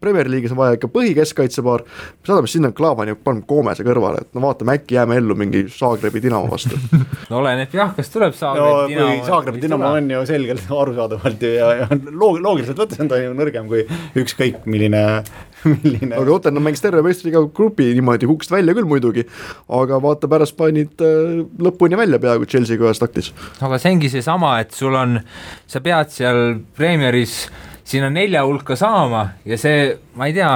[0.00, 4.36] Premier League'is on vaja ikka põhikeskkaitsepaar, me saadame sinna Klaavani ja paneme Koomese kõrvale, et
[4.36, 6.78] no vaatame, äkki jääme ellu mingi Zagrebi Dinamo vastu
[7.30, 9.26] no oleneb jah, kas tuleb Zagrebi no, Dinamo.
[9.28, 13.34] Zagrebi Dinamo on ju selgelt arusaadavalt ju ja, ja loog-, loogiliselt võttes on ta ju
[13.36, 13.84] nõrgem kui
[14.20, 15.04] ükskõik milline,
[15.72, 16.12] milline.
[16.14, 19.26] aga Tottenham mängis terve meistriliiga grupi niimoodi hukust välja küll muidugi,
[19.80, 23.32] aga vaata pärast panid äh, lõpuni välja peaaegu Chelsea'ga ühes taktis.
[23.60, 25.20] aga see ongi seesama, et sul on,
[25.68, 26.42] sa pead seal
[26.76, 27.44] Premieris
[27.84, 30.52] sinna nelja hulka saama ja see, ma ei tea,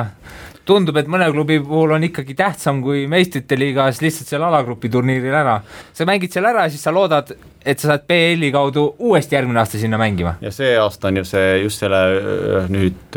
[0.69, 5.35] tundub, et mõne klubi puhul on ikkagi tähtsam kui meistrite liigas lihtsalt seal alagrupi turniiril
[5.35, 5.61] ära.
[5.93, 7.33] sa mängid seal ära ja siis sa loodad,
[7.64, 10.37] et sa saad BL-i kaudu uuesti järgmine aasta sinna mängima.
[10.41, 12.03] ja see aasta on ju see just selle
[12.69, 13.17] nüüd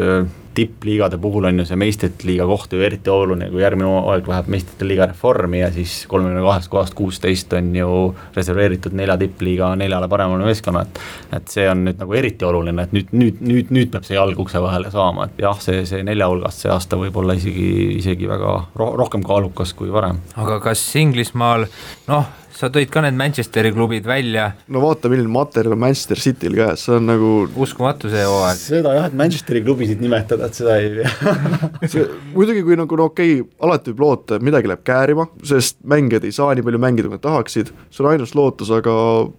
[0.53, 4.49] tippliigade puhul on ju see meistrite liiga koht ju eriti oluline, kui järgmine hooaeg läheb
[4.51, 7.91] meistrite liiga reformi ja siis kolmekümne kahest kohast kuusteist on ju
[8.35, 11.01] reserveeritud nelja tippliiga neljale paremale meeskonna, et
[11.37, 14.39] et see on nüüd nagu eriti oluline, et nüüd, nüüd, nüüd, nüüd peab see jalg
[14.43, 18.29] ukse vahele saama, et jah, see, see nelja hulgast see aasta võib olla isegi, isegi
[18.29, 20.21] väga ro rohkem kaalukas kui varem.
[20.35, 21.67] aga kas Inglismaal
[22.11, 24.51] noh, sa tõid ka need Manchesteri klubid välja.
[24.71, 27.31] no vaata, milline materjal on Manchester Cityl käes, see on nagu.
[27.65, 28.59] uskumatu see hooaeg.
[28.61, 31.35] seda jah, et Manchesteri klubisid nimetada, et seda ei pea
[32.35, 36.27] muidugi, kui nagu no okei okay,, alati võib loota, et midagi läheb käärima, sest mängijad
[36.27, 37.73] ei saa nii palju mängida, kui nad tahaksid.
[37.89, 38.93] see on ainus lootus, aga,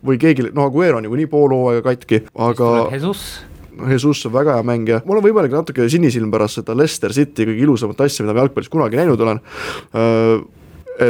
[0.05, 2.75] või keegi, noh, Aguero on niikuinii pool hooaega katki, aga.
[2.93, 3.43] Jesus
[3.89, 7.65] Jesus on väga hea mängija, mul on võimalik natuke sinisilm pärast seda Leicester City kõige
[7.65, 10.43] ilusamat asja, mida ma jalgpallis kunagi näinud olen uh,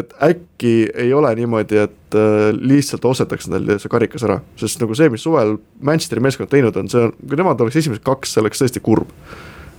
[0.00, 0.74] et äkki
[1.04, 5.24] ei ole niimoodi, et äh, lihtsalt ostetakse neil see karikas ära, sest nagu see, mis
[5.24, 8.84] suvel Manchesteri meeskond teinud on, see on, kui nemad oleks esimesed kaks, see oleks tõesti
[8.84, 9.10] kurb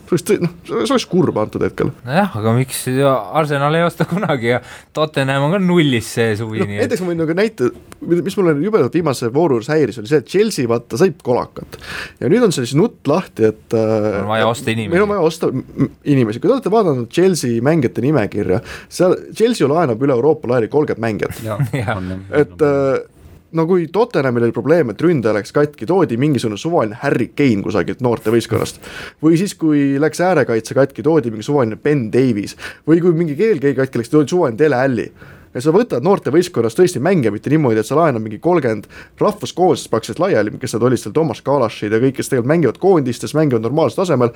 [0.10, 1.92] see oleks, noh, see oleks kurb antud hetkel.
[2.08, 4.60] nojah, aga miks Arsenal ei osta kunagi ja
[4.96, 6.70] Tottenham on ka nullis see suvi no,.
[6.74, 7.70] näiteks ma võin nagu näite,
[8.04, 11.80] mis mulle jubedalt viimase vooru juures häiris, oli see, et Chelsea vaata sai kolakat.
[12.22, 14.94] ja nüüd on see siis nutt lahti, et äh, on vaja osta inimesi.
[14.96, 18.62] meil on vaja osta inimesi, kui te olete vaadanud Chelsea mängijate nimekirja,
[18.92, 21.42] seal Chelsea laenab üle Euroopa laiali kolmkümmend mängijat.
[22.44, 23.13] et äh,
[23.54, 28.02] no kui Tottenhamil oli probleem, et ründaja läks katki, toodi mingisugune suvaline Harry Kane kusagilt
[28.06, 28.82] noortevõistkonnast.
[29.24, 33.76] või siis, kui läks äärekaitse katki, toodi mingi suvaline Ben Davies või kui mingi keelkäi
[33.78, 35.08] katki läks, toodi suvaline Dele Alli
[35.54, 38.88] ja sa võtad noortevõistkonnast tõesti mängija, mitte niimoodi, et sa laenad mingi kolmkümmend
[39.22, 43.36] rahvuskoondist praktiliselt laiali, kes nad olid seal, Toomas Kalašid ja kõik, kes tegelikult mängivad koondistes,
[43.38, 44.34] mängivad normaalsel tasemel.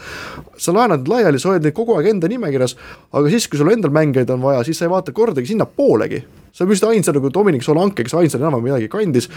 [0.57, 2.77] sa laenad nad laiali, sa hoiad neid kogu aeg enda nimekirjas,
[3.11, 6.23] aga siis, kui sul endal mängijaid on vaja, siis sa ei vaata kordagi sinnapoolegi
[6.57, 9.27] see on vist ainsa nagu Dominic Solanke, kes ainsana enam midagi kandis,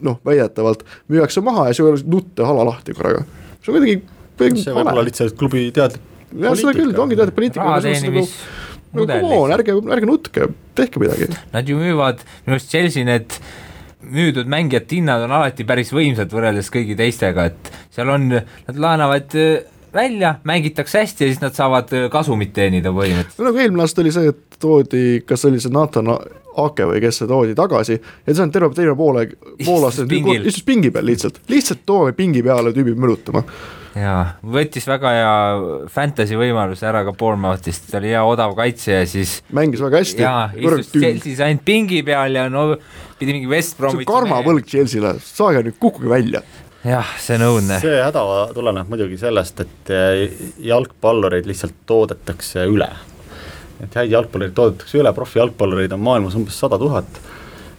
[0.00, 3.24] noh, väidetavalt müüakse maha ja see nutt ja hala lahti korraga.
[3.64, 3.96] see on kuidagi,
[4.62, 7.66] see võib olla lihtsalt klubi teadlik jah, seda küll, ongi teadlik poliitika.
[7.66, 8.36] raha teenimis
[8.92, 11.28] no come on, ärge, ärge nutke, tehke midagi.
[11.52, 13.36] Nad ju müüvad, minu arust Chelsea need
[14.02, 19.36] müüdud mängijate hinnad on alati päris võimsad võrreldes kõigi teistega, et seal on, nad laenavad
[19.94, 23.42] välja, mängitakse hästi ja siis nad saavad äh, kasumit teenida põhimõtteliselt.
[23.42, 26.10] no nagu eelmine aasta oli see, et toodi, kas oli see Nathan
[26.62, 29.28] Ake või kes see toodi tagasi ja see on terve teine poole,
[29.64, 33.44] pool aastat istus pingi peal lihtsalt, lihtsalt toome pingi peale tüübi mõlutama.
[33.92, 35.32] Jaa, võttis väga hea
[35.92, 40.24] fantasy võimaluse ära ka Bournemouthist, ta oli hea odav kaitse ja siis mängis väga hästi.
[40.24, 42.70] jaa, istus Chelsea's ainult pingi peal ja no
[43.18, 46.40] pidi mingi West Bromwichi see on karmavõlg Chelsea'le, saage nüüd, kukkuge välja
[46.84, 47.78] jah, see on õudne.
[47.82, 50.24] see häda tuleneb muidugi sellest, et eh,
[50.72, 52.88] jalgpallureid lihtsalt toodetakse üle.
[53.82, 57.22] et häid jalgpallureid toodetakse üle, profijalgpallureid on maailmas umbes sada tuhat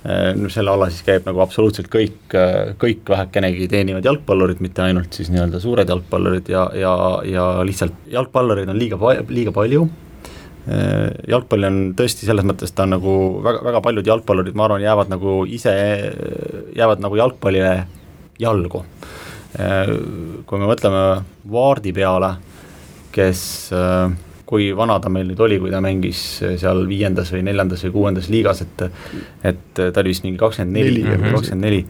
[0.04, 2.34] selle alla siis käib nagu absoluutselt kõik,
[2.76, 6.92] kõik vähekenegi teenivad jalgpallurid, mitte ainult siis nii-öelda suured jalgpallurid ja, ja,
[7.24, 9.00] ja lihtsalt jalgpallureid on liiga,
[9.32, 9.86] liiga palju
[11.28, 15.12] jalgpall on tõesti selles mõttes, ta on nagu väga, väga paljud jalgpallurid, ma arvan, jäävad
[15.12, 15.74] nagu ise,
[16.76, 17.74] jäävad nagu jalgpallile
[18.40, 18.86] jalgu.
[19.54, 21.02] kui me mõtleme
[21.54, 22.32] Vaardi peale,
[23.14, 23.42] kes
[24.50, 26.22] kui vana ta meil nüüd oli, kui ta mängis
[26.62, 28.84] seal viiendas või neljandas või kuuendas liigas, et
[29.46, 31.82] et ta oli vist mingi kakskümmend neli kakskümmend neli,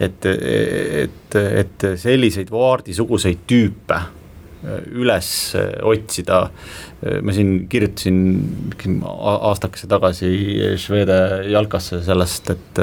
[0.00, 4.00] et, et, et selliseid Vaardi-suguseid tüüpe
[4.98, 5.28] üles
[5.86, 6.40] otsida,
[7.22, 8.18] ma siin kirjutasin
[9.06, 10.32] aastakese tagasi
[10.80, 11.20] Švede
[11.52, 12.82] jalkasse sellest, et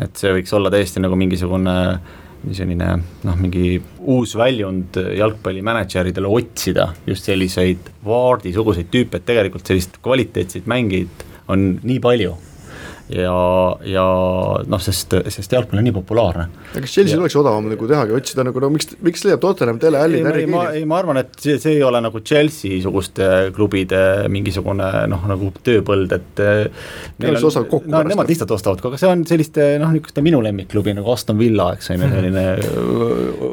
[0.00, 2.20] et see võiks olla täiesti nagu mingisugune äh,
[2.56, 2.90] selline
[3.26, 11.26] noh, mingi uus väljund jalgpallimänedžeridele otsida just selliseid Vaardi-suguseid tüüpe, et tegelikult selliseid kvaliteetseid mängijaid
[11.52, 12.36] on nii palju
[13.14, 13.36] ja,
[13.86, 14.06] ja
[14.70, 16.46] noh, sest, sest jalgpall on nii populaarne.
[16.76, 20.22] kas Chelsea'l oleks odavam nagu tehagi, otsida nagu no miks, miks leiab Tottenham, Dele Alli,
[20.26, 20.80] Harry Kane'i?
[20.80, 26.14] ei, ma arvan, et see, see ei ole nagu Chelsea-suguste klubide mingisugune noh, nagu tööpõld,
[26.16, 26.44] et
[27.20, 31.12] Neil on no nemad lihtsalt ostavad, aga see on selliste noh, niisuguste minu lemmikklubi nagu
[31.12, 32.44] Aston Villa, eks on ju, selline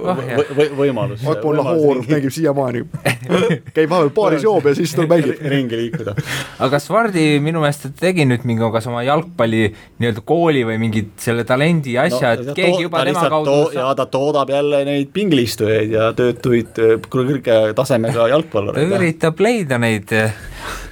[0.07, 0.23] oh,
[0.57, 1.25] või, võimalus.
[1.27, 2.83] Akpon Lahore mängib siiamaani
[3.75, 5.41] käib vahepeal baaris joob ja siis tuleb mängib.
[5.53, 6.15] ringi liikuda.
[6.59, 10.77] aga kas Vardi minu meelest tegi nüüd mingi kas oma jalgpalli jalgpalli nii-öelda kooli või
[10.81, 14.83] mingid selle talendi asja no,, et keegi juba tema kaudu to ja ta toodab jälle
[14.85, 18.89] neid pingilistujaid ja töötuid äh, kõrge tasemega jalgpallureid.
[18.89, 20.35] ta üritab leida neid äh,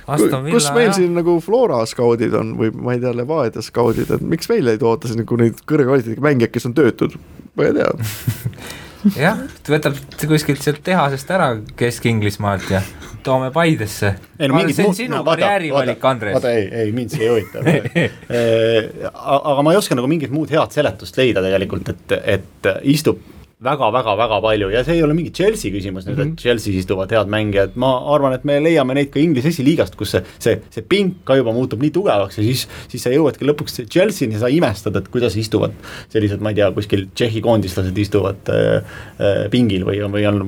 [0.07, 0.97] Aston Villa, kus meil jah.
[0.99, 4.81] siin nagu Flora skaudid on või ma ei tea, Levadia skaudid, et miks meil ei
[4.81, 7.15] toota siis nagu neid kõrge kvaliteediga mängijaid, kes on töötud,
[7.57, 7.93] ma ei tea
[9.13, 9.97] jah, võtab
[10.29, 12.81] kuskilt sealt tehasest ära Kesk-Inglismaalt ja
[13.25, 14.15] toome Paidesse.
[14.39, 16.35] ei no mingit muud, no, karjäärivalik, Andres.
[16.37, 17.63] vaata ei, ei mind see ei huvita
[19.51, 23.21] aga ma ei oska nagu mingit muud head seletust leida tegelikult, et, et istub
[23.63, 26.27] väga-väga-väga palju ja see ei ole mingi Chelsea küsimus nüüd mm, -hmm.
[26.27, 26.39] et mhm.
[26.41, 30.23] Chelsea's istuvad head mängijad, ma arvan, et me leiame neid ka Inglise esiliigast, kus see,
[30.43, 34.35] see, see pink ka juba muutub nii tugevaks ja siis, siis sa jõuadki lõpuks Chelsea'ni
[34.35, 35.71] ja sa imestad, et kuidas istuvad
[36.11, 40.41] sellised, ma ei tea, kuskil Tšehhi koondislased istuvad äh, äh, pingil või, või on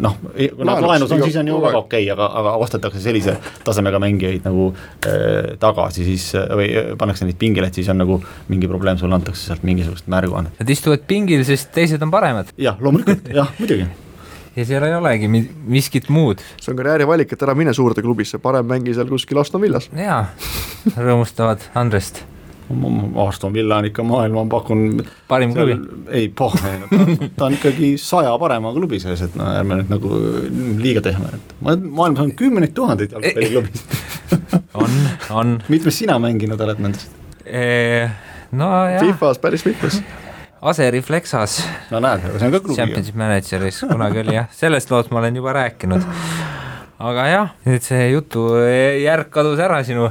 [0.00, 3.36] noh, kui nad laenus on, siis on ju väga okei okay,, aga, aga ostetakse sellise
[3.68, 8.16] tasemega mängijaid nagu äh, tagasi siis või pannakse neid pingile, et siis on nagu
[8.48, 10.56] mingi probleem, sulle antakse sealt mingisugust märguannet.
[10.56, 12.54] Nad istuvad pingil, sest teised on paremad paremad.
[12.58, 13.86] jah, loomulikult, jah, muidugi
[14.56, 16.42] ja seal ei olegi miskit muud.
[16.60, 19.90] see on karjäärivalik, et ära mine suurde klubisse, parem mängi seal kuskil Aston Villas.
[19.96, 20.26] jaa,
[20.96, 22.24] rõõmustavad Andrest
[23.26, 25.74] Aston Villa on ikka maailma, ma pakun parim klubi?
[26.14, 30.22] ei, ta, on ikkagi saja parema klubi sees, et no ärme nüüd nagu
[30.78, 34.34] liiga teeme, et maailmas on kümneid tuhandeid jalgpalliklubisid
[34.82, 34.98] on,
[35.34, 35.54] on.
[35.68, 37.14] mitmes sina mänginud oled nendest?
[38.50, 39.00] nojah.
[39.02, 39.98] Fifas päris mitmes
[40.62, 41.68] Aseri Flexas.
[41.90, 42.76] no näed, see on ka klubi.
[42.76, 46.02] Championship Manageris kunagi oli jah, sellest loost ma olen juba rääkinud.
[47.00, 48.44] aga jah, nüüd see jutu
[49.00, 50.10] järg kadus ära sinu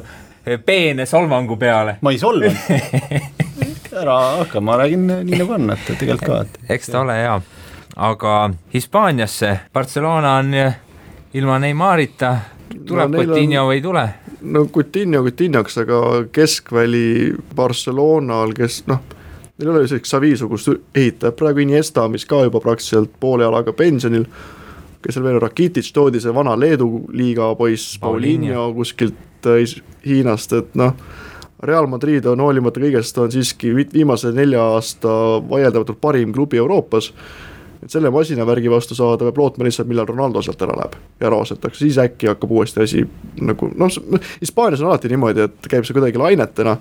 [0.66, 2.00] peene solvangu peale.
[2.02, 2.58] ma ei solvanud
[4.00, 6.58] ära hakka, ma räägin nii nagu on, et tegelikult ka, et.
[6.78, 7.36] eks ta ole hea,
[8.10, 8.34] aga
[8.74, 10.58] Hispaaniasse, Barcelona on
[11.38, 12.34] ilma Neymarita,
[12.88, 13.70] tuleb no, Coutinho on...
[13.70, 14.08] või ei tule?
[14.42, 16.02] no Coutinho Coutinhoks, aga
[16.34, 19.19] keskväli Barcelonal, kes noh
[19.60, 24.24] Neil ei ole isegi Savi-sugust ehitajat, praegu Iniesta, mis ka juba praktiliselt poole jalaga pensionil,
[25.04, 29.74] kes seal veel Rakitic toodi see vana Leedu liiga poiss Paulinho kuskilt äh,
[30.06, 30.96] Hiinast, et noh,
[31.60, 35.12] Real Madrid on hoolimata kõigest, on siiski viimase nelja aasta
[35.50, 37.12] vaieldamatult parim klubi Euroopas,
[37.84, 40.98] et selle masinavärgi vastu saada peab lootma lihtsalt, millal Ronaldo sealt ära läheb.
[41.20, 43.06] Ja ära ostetakse, siis äkki hakkab uuesti asi
[43.40, 44.02] nagu noh,
[44.42, 46.78] Hispaanias on alati niimoodi, et käib see kuidagi lainetena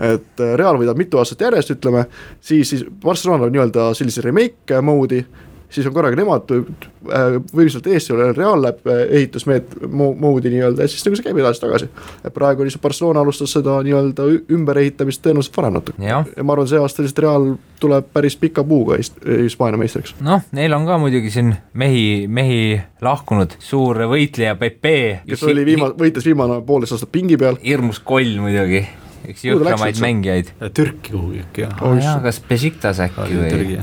[0.00, 2.06] et äh, Real võidab mitu aastat järjest, ütleme,
[2.40, 5.24] siis, siis Barcelona on nii-öelda sellise remake mode'i
[5.70, 11.04] siis on korraga nemad äh, võimsalt ees, Real läheb äh, ehitusmeet-, moodi nii-öelda ja siis
[11.06, 11.90] nagu see käib edasi-tagasi.
[12.34, 16.04] praegu lihtsalt Barcelona alustas seda nii-öelda ümberehitamist tõenäoliselt varem natuke.
[16.04, 20.14] ja ma arvan, see aasta lihtsalt Real tuleb päris pika puuga Hispaania meistriks.
[20.24, 25.20] noh, neil on ka muidugi siin mehi, mehi lahkunud, suur võitleja Pepe.
[25.28, 27.60] kes oli viima-, võitles viimane poolteist aastat pingi peal.
[27.64, 28.84] hirmus koll muidugi
[29.30, 30.52] üks jõhkramaid mängijaid.
[30.74, 33.80] Türki kuhugi äkki jah jaa, kas Besiktas äkki või?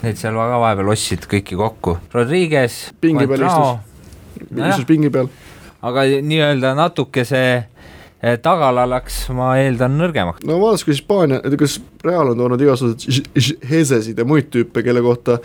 [0.00, 5.28] Need seal ka vahepeal ostsid kõiki kokku, Rodriguez, pingi peal istus, istus pingi peal.
[5.84, 10.46] aga nii-öelda natukese eh, tagala läks, ma eeldan, nõrgemaks.
[10.48, 15.38] no vaadates, kui Hispaania, kas Real on toonud igasuguseid Hezesid ja muid tüüpe, kelle kohta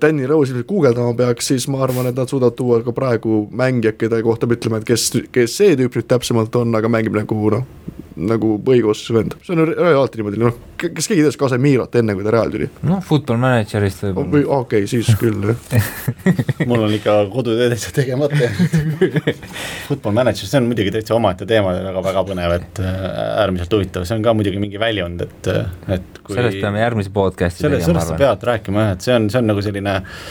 [0.00, 4.00] Danny Rose ilmselt guugeldama peaks, siis ma arvan, et nad suudavad tuua ka praegu mängijad,
[4.00, 7.38] kelle kohta me ütleme, et kes, kes see tüüp nüüd täpsemalt on, aga mängib nagu
[7.54, 7.68] noh,
[8.16, 12.26] nagu põhikoosseis vend, see on re- alati niimoodi, noh, kas keegi teadis Casemirot enne, kui
[12.26, 12.68] ta Real tuli?
[12.88, 14.58] noh, Football Managerist või võib-olla.
[14.58, 15.88] okei okay,, siis küll jah
[16.68, 19.18] mul on ikka kodutöö täitsa tegemata jäänud
[19.88, 23.00] Football manager, see on muidugi täitsa omaette teema ja väga-väga põnev, et äh,
[23.42, 25.52] äärmiselt huvitav, see on ka muidugi mingi väljund, et,
[25.98, 28.22] et kui sellest peame järgmise podcast'i tegema, sellest sa ma arvan.
[28.24, 30.22] pead rääkima jah, et see on, see on nagu selline äh,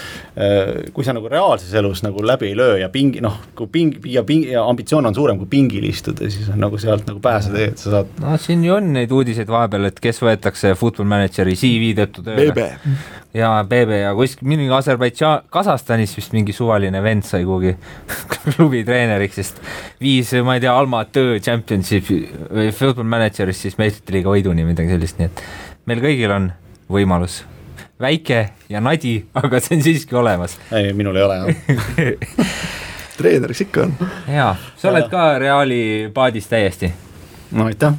[0.96, 4.22] kui sa nagu reaalses elus nagu läbi ei löö ja pingi, noh, kui ping- ja
[4.24, 7.82] ping- ja ambitsioon on suurem kui pingil istuda, siis on nagu sealt nagu pääseda, et
[7.82, 11.92] sa saad no siin ju on neid uudiseid vahepeal, et kes võetakse Football Manageri CV
[12.00, 12.70] tõttu tööle.
[13.36, 17.76] Ja Bebe ja kuskil mingi Aserbaidžaan, Kasahstanis vist mingi suvaline vend sai kuhugi
[18.56, 19.62] klubi treeneriks, sest
[20.04, 22.22] viis, ma ei tea, Almatõ Championshipi
[22.52, 25.44] või Football Managerist siis meistrite liiga võiduni, midagi sellist, nii et
[25.92, 26.52] meil kõigil on
[26.92, 27.42] võimalus.
[28.02, 30.58] Väike ja nadi, aga see on siiski olemas.
[30.72, 32.56] ei, minul ei ole jah.
[33.18, 33.96] treeneriks ikka on.
[34.28, 36.94] jaa, sa oled ka Reali paadis täiesti.
[37.52, 37.94] no aitäh,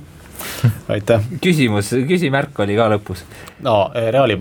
[0.94, 1.24] aitäh.
[1.42, 3.24] küsimus, küsimärk oli ka lõpus.
[3.62, 4.38] no Reali,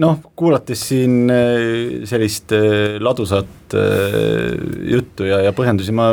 [0.00, 4.54] noh, kuulates siin eh, sellist eh, ladusat eh,
[4.94, 6.12] juttu ja, ja põhjendusi, ma,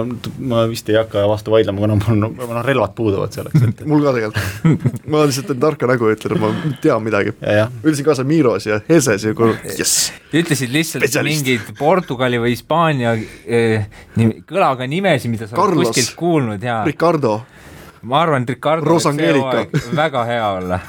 [0.51, 4.03] ma vist ei hakka vastu vaidlema, kuna mul on, noh, relvad puuduvad selleks, et mul
[4.05, 4.99] ka tegelikult.
[5.11, 7.35] ma lihtsalt teen tarka nägu ja ütlen, et ma tean midagi.
[7.83, 10.11] ütlesin Casemiros ja Heses ja kuule, jess.
[10.31, 11.45] ütlesid lihtsalt Spetsialist.
[11.45, 13.87] mingeid Portugali või Hispaania eh,
[14.47, 15.91] kõlaga nimesid, mida sa oled Carlos.
[15.91, 17.41] kuskilt kuulnud ja Ricardo,
[18.01, 19.49] ma arvan, et Ricardo Rosa võib see Angelica.
[19.49, 20.79] hooaeg väga hea olla.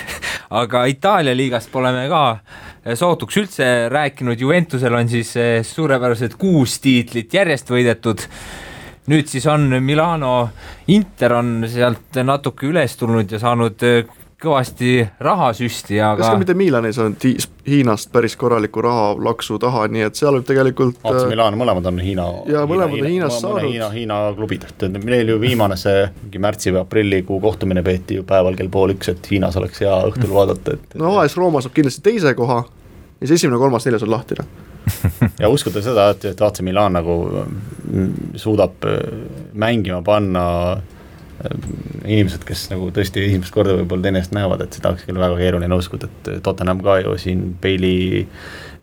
[0.62, 2.24] aga Itaalia liigast pole me ka
[2.94, 8.26] sootuks üldse rääkinud, Juventusel on siis eh, suurepärased kuus tiitlit järjest võidetud.
[9.08, 10.48] nüüd siis on Milano
[10.88, 14.04] Inter on sealt natuke üles tulnud ja saanud eh,
[14.44, 14.92] kõvasti
[15.24, 19.86] rahasüsti, kas aga ka mitte Milan ei saanud Hi- Hiinast päris korralikku raha laksu taha,
[19.88, 22.26] nii et seal võib tegelikult AC äh, Milan, mõlemad on Hiina.
[22.52, 23.64] Jaa, mõlemad on Hiinast saanud.
[23.64, 28.26] Hiina, Hiina klubid, et meil ju viimane see mingi märtsi või aprillikuu kohtumine peeti ju
[28.28, 31.76] päeval kell pool üks, et Hiinas oleks hea õhtul vaadata, et no AS Rooma saab
[31.76, 34.44] kindlasti teise koha ja siis esimene, kolmas, neljas on lahtine.
[35.40, 38.98] ja uskuda seda, et, et AC Milan nagu mm, suudab äh,
[39.56, 40.44] mängima panna
[42.04, 45.80] inimesed, kes nagu tõesti esimest korda võib-olla teineteist näevad, et seda oleks küll väga keeruline
[45.80, 48.24] uskuda, et Tottenham ka ju siin Bailey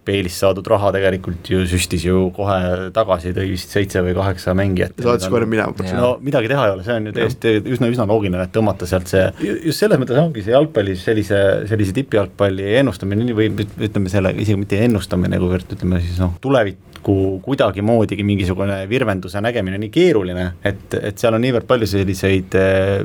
[0.02, 4.96] Bailist saadud raha tegelikult ju süstis ju kohe tagasi, tõi vist seitse või kaheksa mängijat.
[4.98, 5.76] ja saatis kohe minema.
[5.94, 9.12] No midagi teha ei ole, see on ju täiesti üsna, üsna loogiline, et tõmmata sealt
[9.12, 9.28] see,
[9.68, 14.82] just selles mõttes ongi see jalgpallis sellise, sellise tippjalgpalli ennustamine või ütleme selle isegi mitte
[14.88, 16.34] ennustamine, kuivõrd ütleme siis noh,
[17.02, 22.56] tulevikku kuidagimoodigi mingisugune virvenduse nägemine nii keeruline, et, et seal on niivõrd palju selliseid,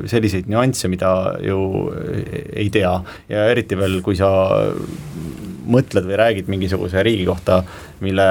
[0.05, 1.89] selliseid nüansse, mida ju
[2.53, 2.93] ei tea.
[3.29, 4.29] Ja eriti veel, kui sa
[5.67, 7.63] mõtled või räägid mingisuguse riigi kohta,
[7.99, 8.27] mille,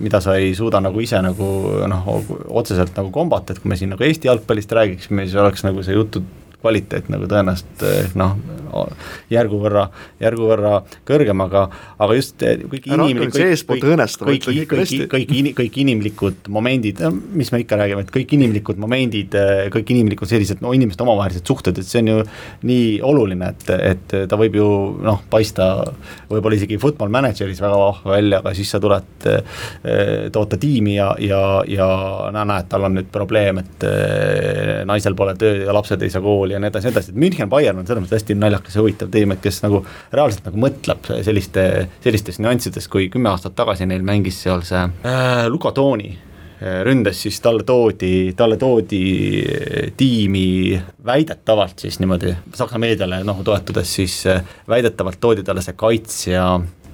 [0.00, 1.50] mida sa ei suuda nagu ise nagu
[1.86, 2.10] noh,
[2.48, 5.94] otseselt nagu kombata, et kui me siin nagu Eesti jalgpallist räägiksime, siis oleks nagu see
[5.94, 6.24] jutu
[6.60, 8.36] kvaliteet nagu tõenäoliselt eh, noh,
[9.32, 9.86] järgu võrra,
[10.22, 10.74] järgu võrra
[11.08, 11.64] kõrgem, aga,
[11.98, 12.60] aga just eh,
[13.70, 17.02] kõik õõnestama, kõik, kõik, kõik, kõik, kõik, kõik inimlikud momendid,
[17.36, 19.36] mis me ikka räägime, et kõik inimlikud momendid,
[19.74, 22.18] kõik inimlikud sellised no inimeste omavahelised suhted, et see on ju
[22.68, 24.68] nii oluline, et, et ta võib ju
[25.04, 25.70] noh, paista
[26.30, 31.10] võib-olla isegi football manager'is väga vahva välja, aga siis sa tuled eh, toota tiimi ja,
[31.22, 31.88] ja, ja
[32.34, 36.24] no näed, tal on nüüd probleem, et eh, naisel pole töö ja lapsed ei saa
[36.24, 38.84] kooli ja nii edasi, nii edasi, et München Bayern on selles mõttes hästi naljakas ja
[38.84, 39.82] huvitav tiim, et kes nagu
[40.12, 41.66] reaalselt nagu mõtleb selliste,
[42.04, 47.22] sellistes nüanssides, kui kümme aastat tagasi neil mängis seal see äh, Luka Tooni äh, ründes,
[47.26, 49.04] siis talle toodi, talle toodi
[49.42, 55.78] äh, tiimi väidetavalt siis niimoodi Saksa meediale noh toetudes siis äh, väidetavalt toodi talle see
[55.78, 56.50] kaitsja,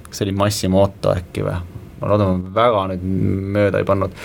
[0.08, 1.58] kas see oli Massimoto äkki või?
[2.00, 3.10] ma loodan, ma väga nüüd
[3.56, 4.16] mööda ei pannud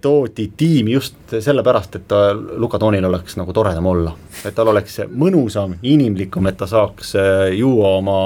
[0.00, 2.12] toodi tiimi just sellepärast, et
[2.56, 4.12] Luka Toonil oleks nagu toredam olla,
[4.46, 8.18] et tal oleks mõnusam, inimlikum, et ta saaks eh, juua oma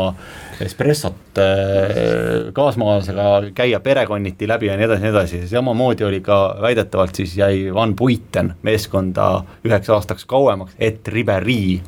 [0.61, 7.23] espressot eh, kaasmaalasega, käia perekonniti läbi ja nii edasi, nii edasi, samamoodi oli ka väidetavalt
[7.23, 9.31] siis jäi Van Puiten meeskonda
[9.65, 11.81] üheks aastaks kauemaks, et Ribéry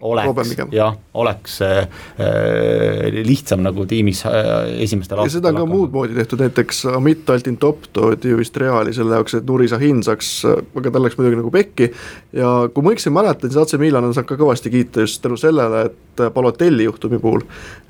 [0.00, 1.78] oleks jah, oleks äh,
[2.20, 7.30] äh, lihtsam nagu tiimis äh, esimestel ja seda on ka muud moodi tehtud, näiteks Amit
[7.32, 11.40] Altin Top toodi vist Reali selle jaoks, et Nuri Sahin saaks, aga tal läks muidugi
[11.40, 11.90] nagu pekki
[12.36, 15.40] ja kui ma õigesti mäletan, siis AC Milan on saanud ka kõvasti kiita just tänu
[15.40, 17.42] sellele, et Balotelli juhtumi puhul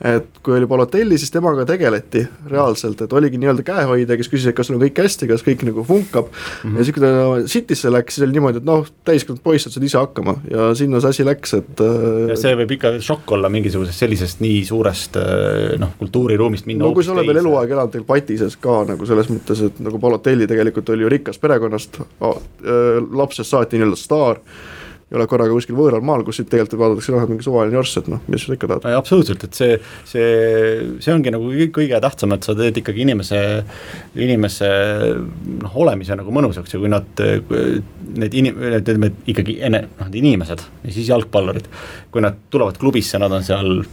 [0.05, 4.57] et kui oli Balotelli, siis temaga tegeleti reaalselt, et oligi nii-öelda käehoidja, kes küsis, et
[4.57, 6.71] kas sul on kõik hästi, kas kõik nagu funkab mm.
[6.71, 6.77] -hmm.
[6.77, 7.13] ja siis, kui ta
[7.55, 11.15] Citysse läks, siis oli niimoodi, et noh, täiskasvanud poiss, saad ise hakkama ja sinna see
[11.17, 11.81] asi läks, et
[12.30, 16.94] ja see võib ikka šokk olla mingisugusest sellisest nii suurest äh, noh, kultuuriruumist minna no
[16.97, 20.49] kui sa oled veel eluaeg elanud teil patises ka nagu selles mõttes, et nagu Balotelli
[20.51, 22.01] tegelikult oli ju rikkast perekonnast,
[23.16, 24.42] lapsest saati nii-öelda staar
[25.07, 28.09] ei ole korraga kuskil võõral maal, kus siit tegelikult vaadatakse noh, mingi suvaline jorss, et
[28.11, 28.87] noh, mis sa ikka tahad.
[28.99, 29.77] absoluutselt, et see,
[30.11, 30.31] see,
[31.05, 33.43] see ongi nagu kõige tähtsam, et sa teed ikkagi inimese,
[34.19, 34.71] inimese
[35.63, 37.23] noh, olemise nagu mõnusaks ja kui nad,
[38.17, 41.71] need inim-, ütleme ikkagi enne, noh, need inimesed ja siis jalgpallurid,
[42.11, 43.87] kui nad tulevad klubisse, nad on seal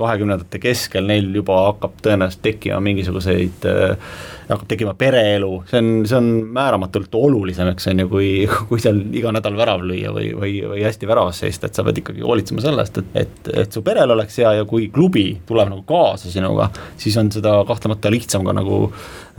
[0.00, 4.12] kahekümnendate keskel, neil juba hakkab tõenäoliselt tekkima mingisuguseid äh,
[4.50, 8.30] hakkab tekkima pereelu, see on, see on määramatult olulisem, eks on ju, kui,
[8.70, 12.02] kui seal iga nädal värav lüüa või, või, või hästi väravas seista, et sa pead
[12.02, 15.84] ikkagi hoolitsema sellest, et, et, et su perel oleks hea ja kui klubi tuleb nagu
[15.88, 16.70] kaasa sinuga,
[17.00, 18.82] siis on seda kahtlemata lihtsam ka nagu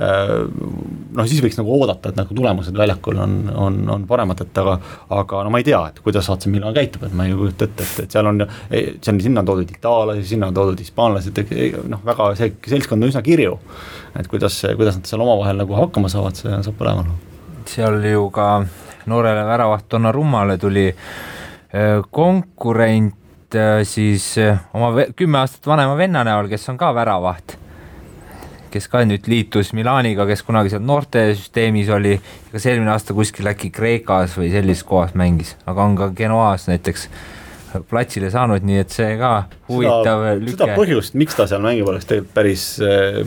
[0.01, 4.77] noh, siis võiks nagu oodata, et nagu tulemused väljakul on, on, on paremad, et aga
[5.13, 7.85] aga no ma ei tea, et kuidas AC Milan käitub, et ma ei kujuta ette,
[7.85, 11.43] et, et seal on, seal sinna on toodud itaallasi, sinna on toodud hispaanlased,
[11.91, 13.59] noh, väga see seltskond on üsna kirju
[14.19, 17.05] et kuidas, kuidas nad seal omavahel nagu hakkama saavad, see saab olla.
[17.69, 18.47] seal ju ka
[19.09, 26.49] noorele väravaht Donnarummale tuli äh, konkurent äh, siis äh, oma kümme aastat vanema venna näol,
[26.51, 27.57] kes on ka väravaht
[28.71, 32.15] kes ka nüüd liitus Milaniga, kes kunagi seal noortesüsteemis oli,
[32.53, 37.07] kas eelmine aasta kuskil äkki Kreekas või sellises kohas mängis, aga on ka Genoas näiteks
[37.87, 39.29] platsile saanud, nii et see ka
[39.69, 40.55] huvitav seda, lüke.
[40.57, 43.21] seda põhjust, miks ta seal mängib, oleks tegelikult päris äh,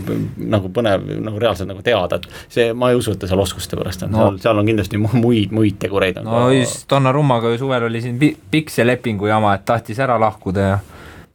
[0.52, 3.78] nagu põnev nagu reaalselt nagu teada, et see, ma ei usu, et ta seal oskuste
[3.80, 6.20] pärast on no., seal, seal on kindlasti muid, muid tegureid.
[6.24, 6.48] no ka...
[6.58, 10.76] just Donnarummaga ju suvel oli siin pikk see lepingu jama, et tahtis ära lahkuda ja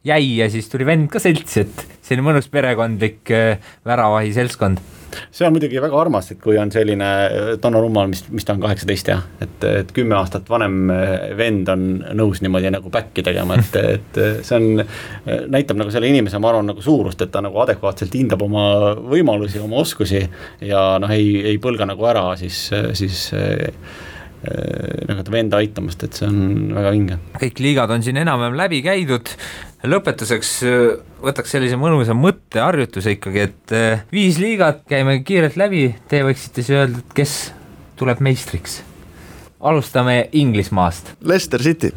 [0.04, 4.82] jäi ja siis tuli vend ka seltsi, et selline mõnus perekondlik äh, väravahi seltskond.
[5.34, 7.06] See on muidugi väga armas, et kui on selline
[7.62, 10.92] Donnarumma, mis, mis ta on kaheksateist jah, et, et kümme aastat vanem
[11.38, 11.82] vend on
[12.14, 14.84] nõus niimoodi nagu back'i tegema, et, et see on,
[15.50, 18.68] näitab nagu selle inimese, ma arvan, nagu suurust, et ta nagu adekvaatselt hindab oma
[19.00, 20.22] võimalusi, oma oskusi
[20.62, 23.26] ja noh, ei, ei põlga nagu ära siis, siis
[24.40, 27.18] nagu venda aitamast, et see on väga vinge.
[27.42, 29.28] kõik liigad on siin enam-vähem läbi käidud
[29.88, 30.78] lõpetuseks äh,
[31.24, 36.76] võtaks sellise mõnusa mõtteharjutuse ikkagi, et äh, viis liigat käime kiirelt läbi, te võiksite siis
[36.76, 37.36] öelda, et kes
[38.00, 38.80] tuleb meistriks.
[39.60, 41.14] alustame Inglismaast.
[41.20, 41.92] Leicester City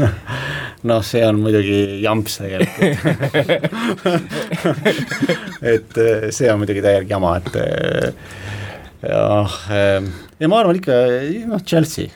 [0.88, 2.94] noh, see on muidugi jamps tegelikult
[5.74, 5.98] et
[6.30, 7.50] see on muidugi täielik jama, et
[9.02, 9.54] jah,
[10.40, 10.96] ja ma arvan ikka,
[11.50, 12.10] noh, Chelsea,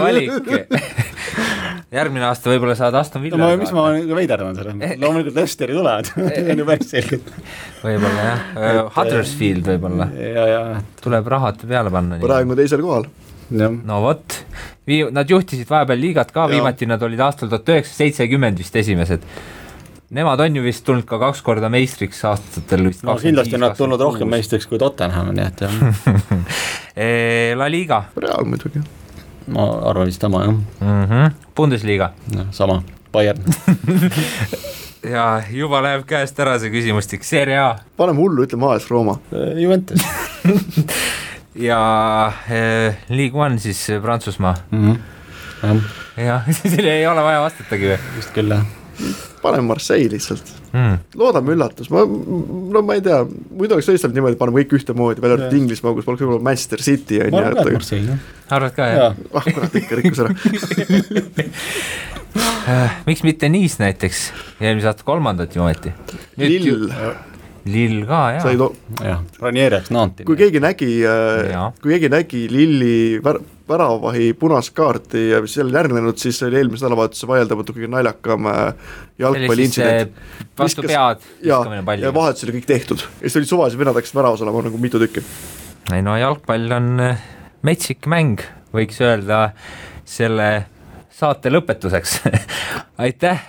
[0.00, 0.32] valik.
[1.98, 3.48] Järgmine aasta võib-olla saad Aston Villa no,.
[3.56, 6.10] mis ma veiderdan selles mõttes, loomulikult Leicesteri tulevad.
[6.52, 7.30] On ju päris selgelt.
[7.80, 10.10] võib-olla jah, äh, Huddersfield võib-olla.
[11.00, 12.20] tuleb rahad peale panna.
[12.20, 13.08] praegu teisel kohal.
[13.88, 14.36] no vot,
[14.88, 19.24] vii-, nad juhtisid vahepeal liigat ka, viimati nad olid aastal tuhat üheksasada seitsekümmend vist esimesed
[20.08, 23.02] Nemad on ju vist tulnud ka kaks korda meistriks aastatel vist.
[23.04, 25.74] no kindlasti on nad tulnud rohkem meistriks kui Tottenham, nii et jah
[27.04, 28.06] eh, La Liga.
[28.16, 28.80] Real muidugi
[29.52, 31.04] ma arvan vist sama jah mm.
[31.04, 31.30] -hmm.
[31.56, 32.12] Bundesliga.
[32.50, 32.82] sama,
[33.12, 33.44] Bayern
[35.14, 37.76] ja juba läheb käest ära see küsimustik, Serie A.
[37.96, 40.00] paneme hullu, ütleme AS Rooma äh, Juventus
[41.68, 44.96] ja eh, League One siis Prantsusmaa mm.
[45.62, 45.80] -hmm.
[46.16, 47.98] jah, sellele ei ole vaja vastatagi või?
[48.16, 48.64] vist küll jah
[49.42, 50.96] paneme Marseille lihtsalt mm..
[51.18, 55.18] loodame üllatus, ma, no ma ei tea, muidu oleks tõesti olnud niimoodi, paneme kõik ühtemoodi,
[55.24, 57.34] välja arvatud Inglismaa, kus poleks võib-olla Manchester City on ju.
[57.36, 58.20] ma arvan ka, et Marseille jah.
[58.58, 59.12] arvad ka jah?
[59.32, 60.30] ah kurat, ikka rikkus ära
[63.08, 64.18] miks mitte Nice näiteks,
[64.60, 65.90] eelmise aasta kolmandat ju ometi.
[66.40, 66.88] Lill.
[67.68, 68.42] Lill ka jaa.
[68.44, 68.72] sai to-.
[69.04, 70.20] jah, Ranieri läks Nanti.
[70.28, 75.78] kui keegi nägi, äh, kui keegi nägi Lilli vär-, väravahi punast kaarti ja mis sellele
[75.78, 80.16] järgnenud, siis oli eelmise nädalavahetuse vaieldamatult kõige naljakam äh, jalgpalliintsident.
[80.58, 82.06] vastu pead viskamine palli.
[82.06, 85.00] ja vahetus oli kõik tehtud ja siis olid suvalised vennad hakkasid väravas olema nagu mitu
[85.02, 85.24] tükki.
[85.92, 87.22] ei no jalgpall on äh,
[87.62, 88.42] metsik mäng,
[88.74, 89.50] võiks öelda
[90.08, 90.50] selle
[91.10, 92.20] saate lõpetuseks
[93.04, 93.48] aitäh,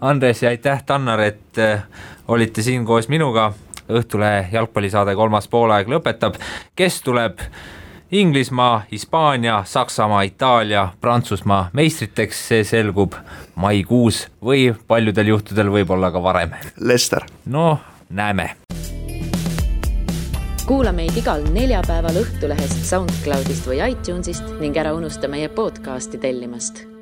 [0.00, 1.62] Andres ja aitäh, Tannar, et
[2.28, 3.52] olite siin koos minuga.
[3.84, 6.38] Õhtulehe jalgpallisaade kolmas poolaeg lõpetab,
[6.76, 7.42] kes tuleb
[8.12, 13.16] Inglismaa, Hispaania, Saksamaa, Itaalia, Prantsusmaa meistriteks, see selgub
[13.54, 16.54] maikuus või paljudel juhtudel võib-olla ka varem.
[16.80, 17.24] Lester.
[17.46, 17.78] no
[18.10, 18.50] näeme.
[20.66, 26.93] kuula meid igal neljapäeval Õhtulehest, SoundCloudist või iTunesist ning ära unusta meie podcasti tellimast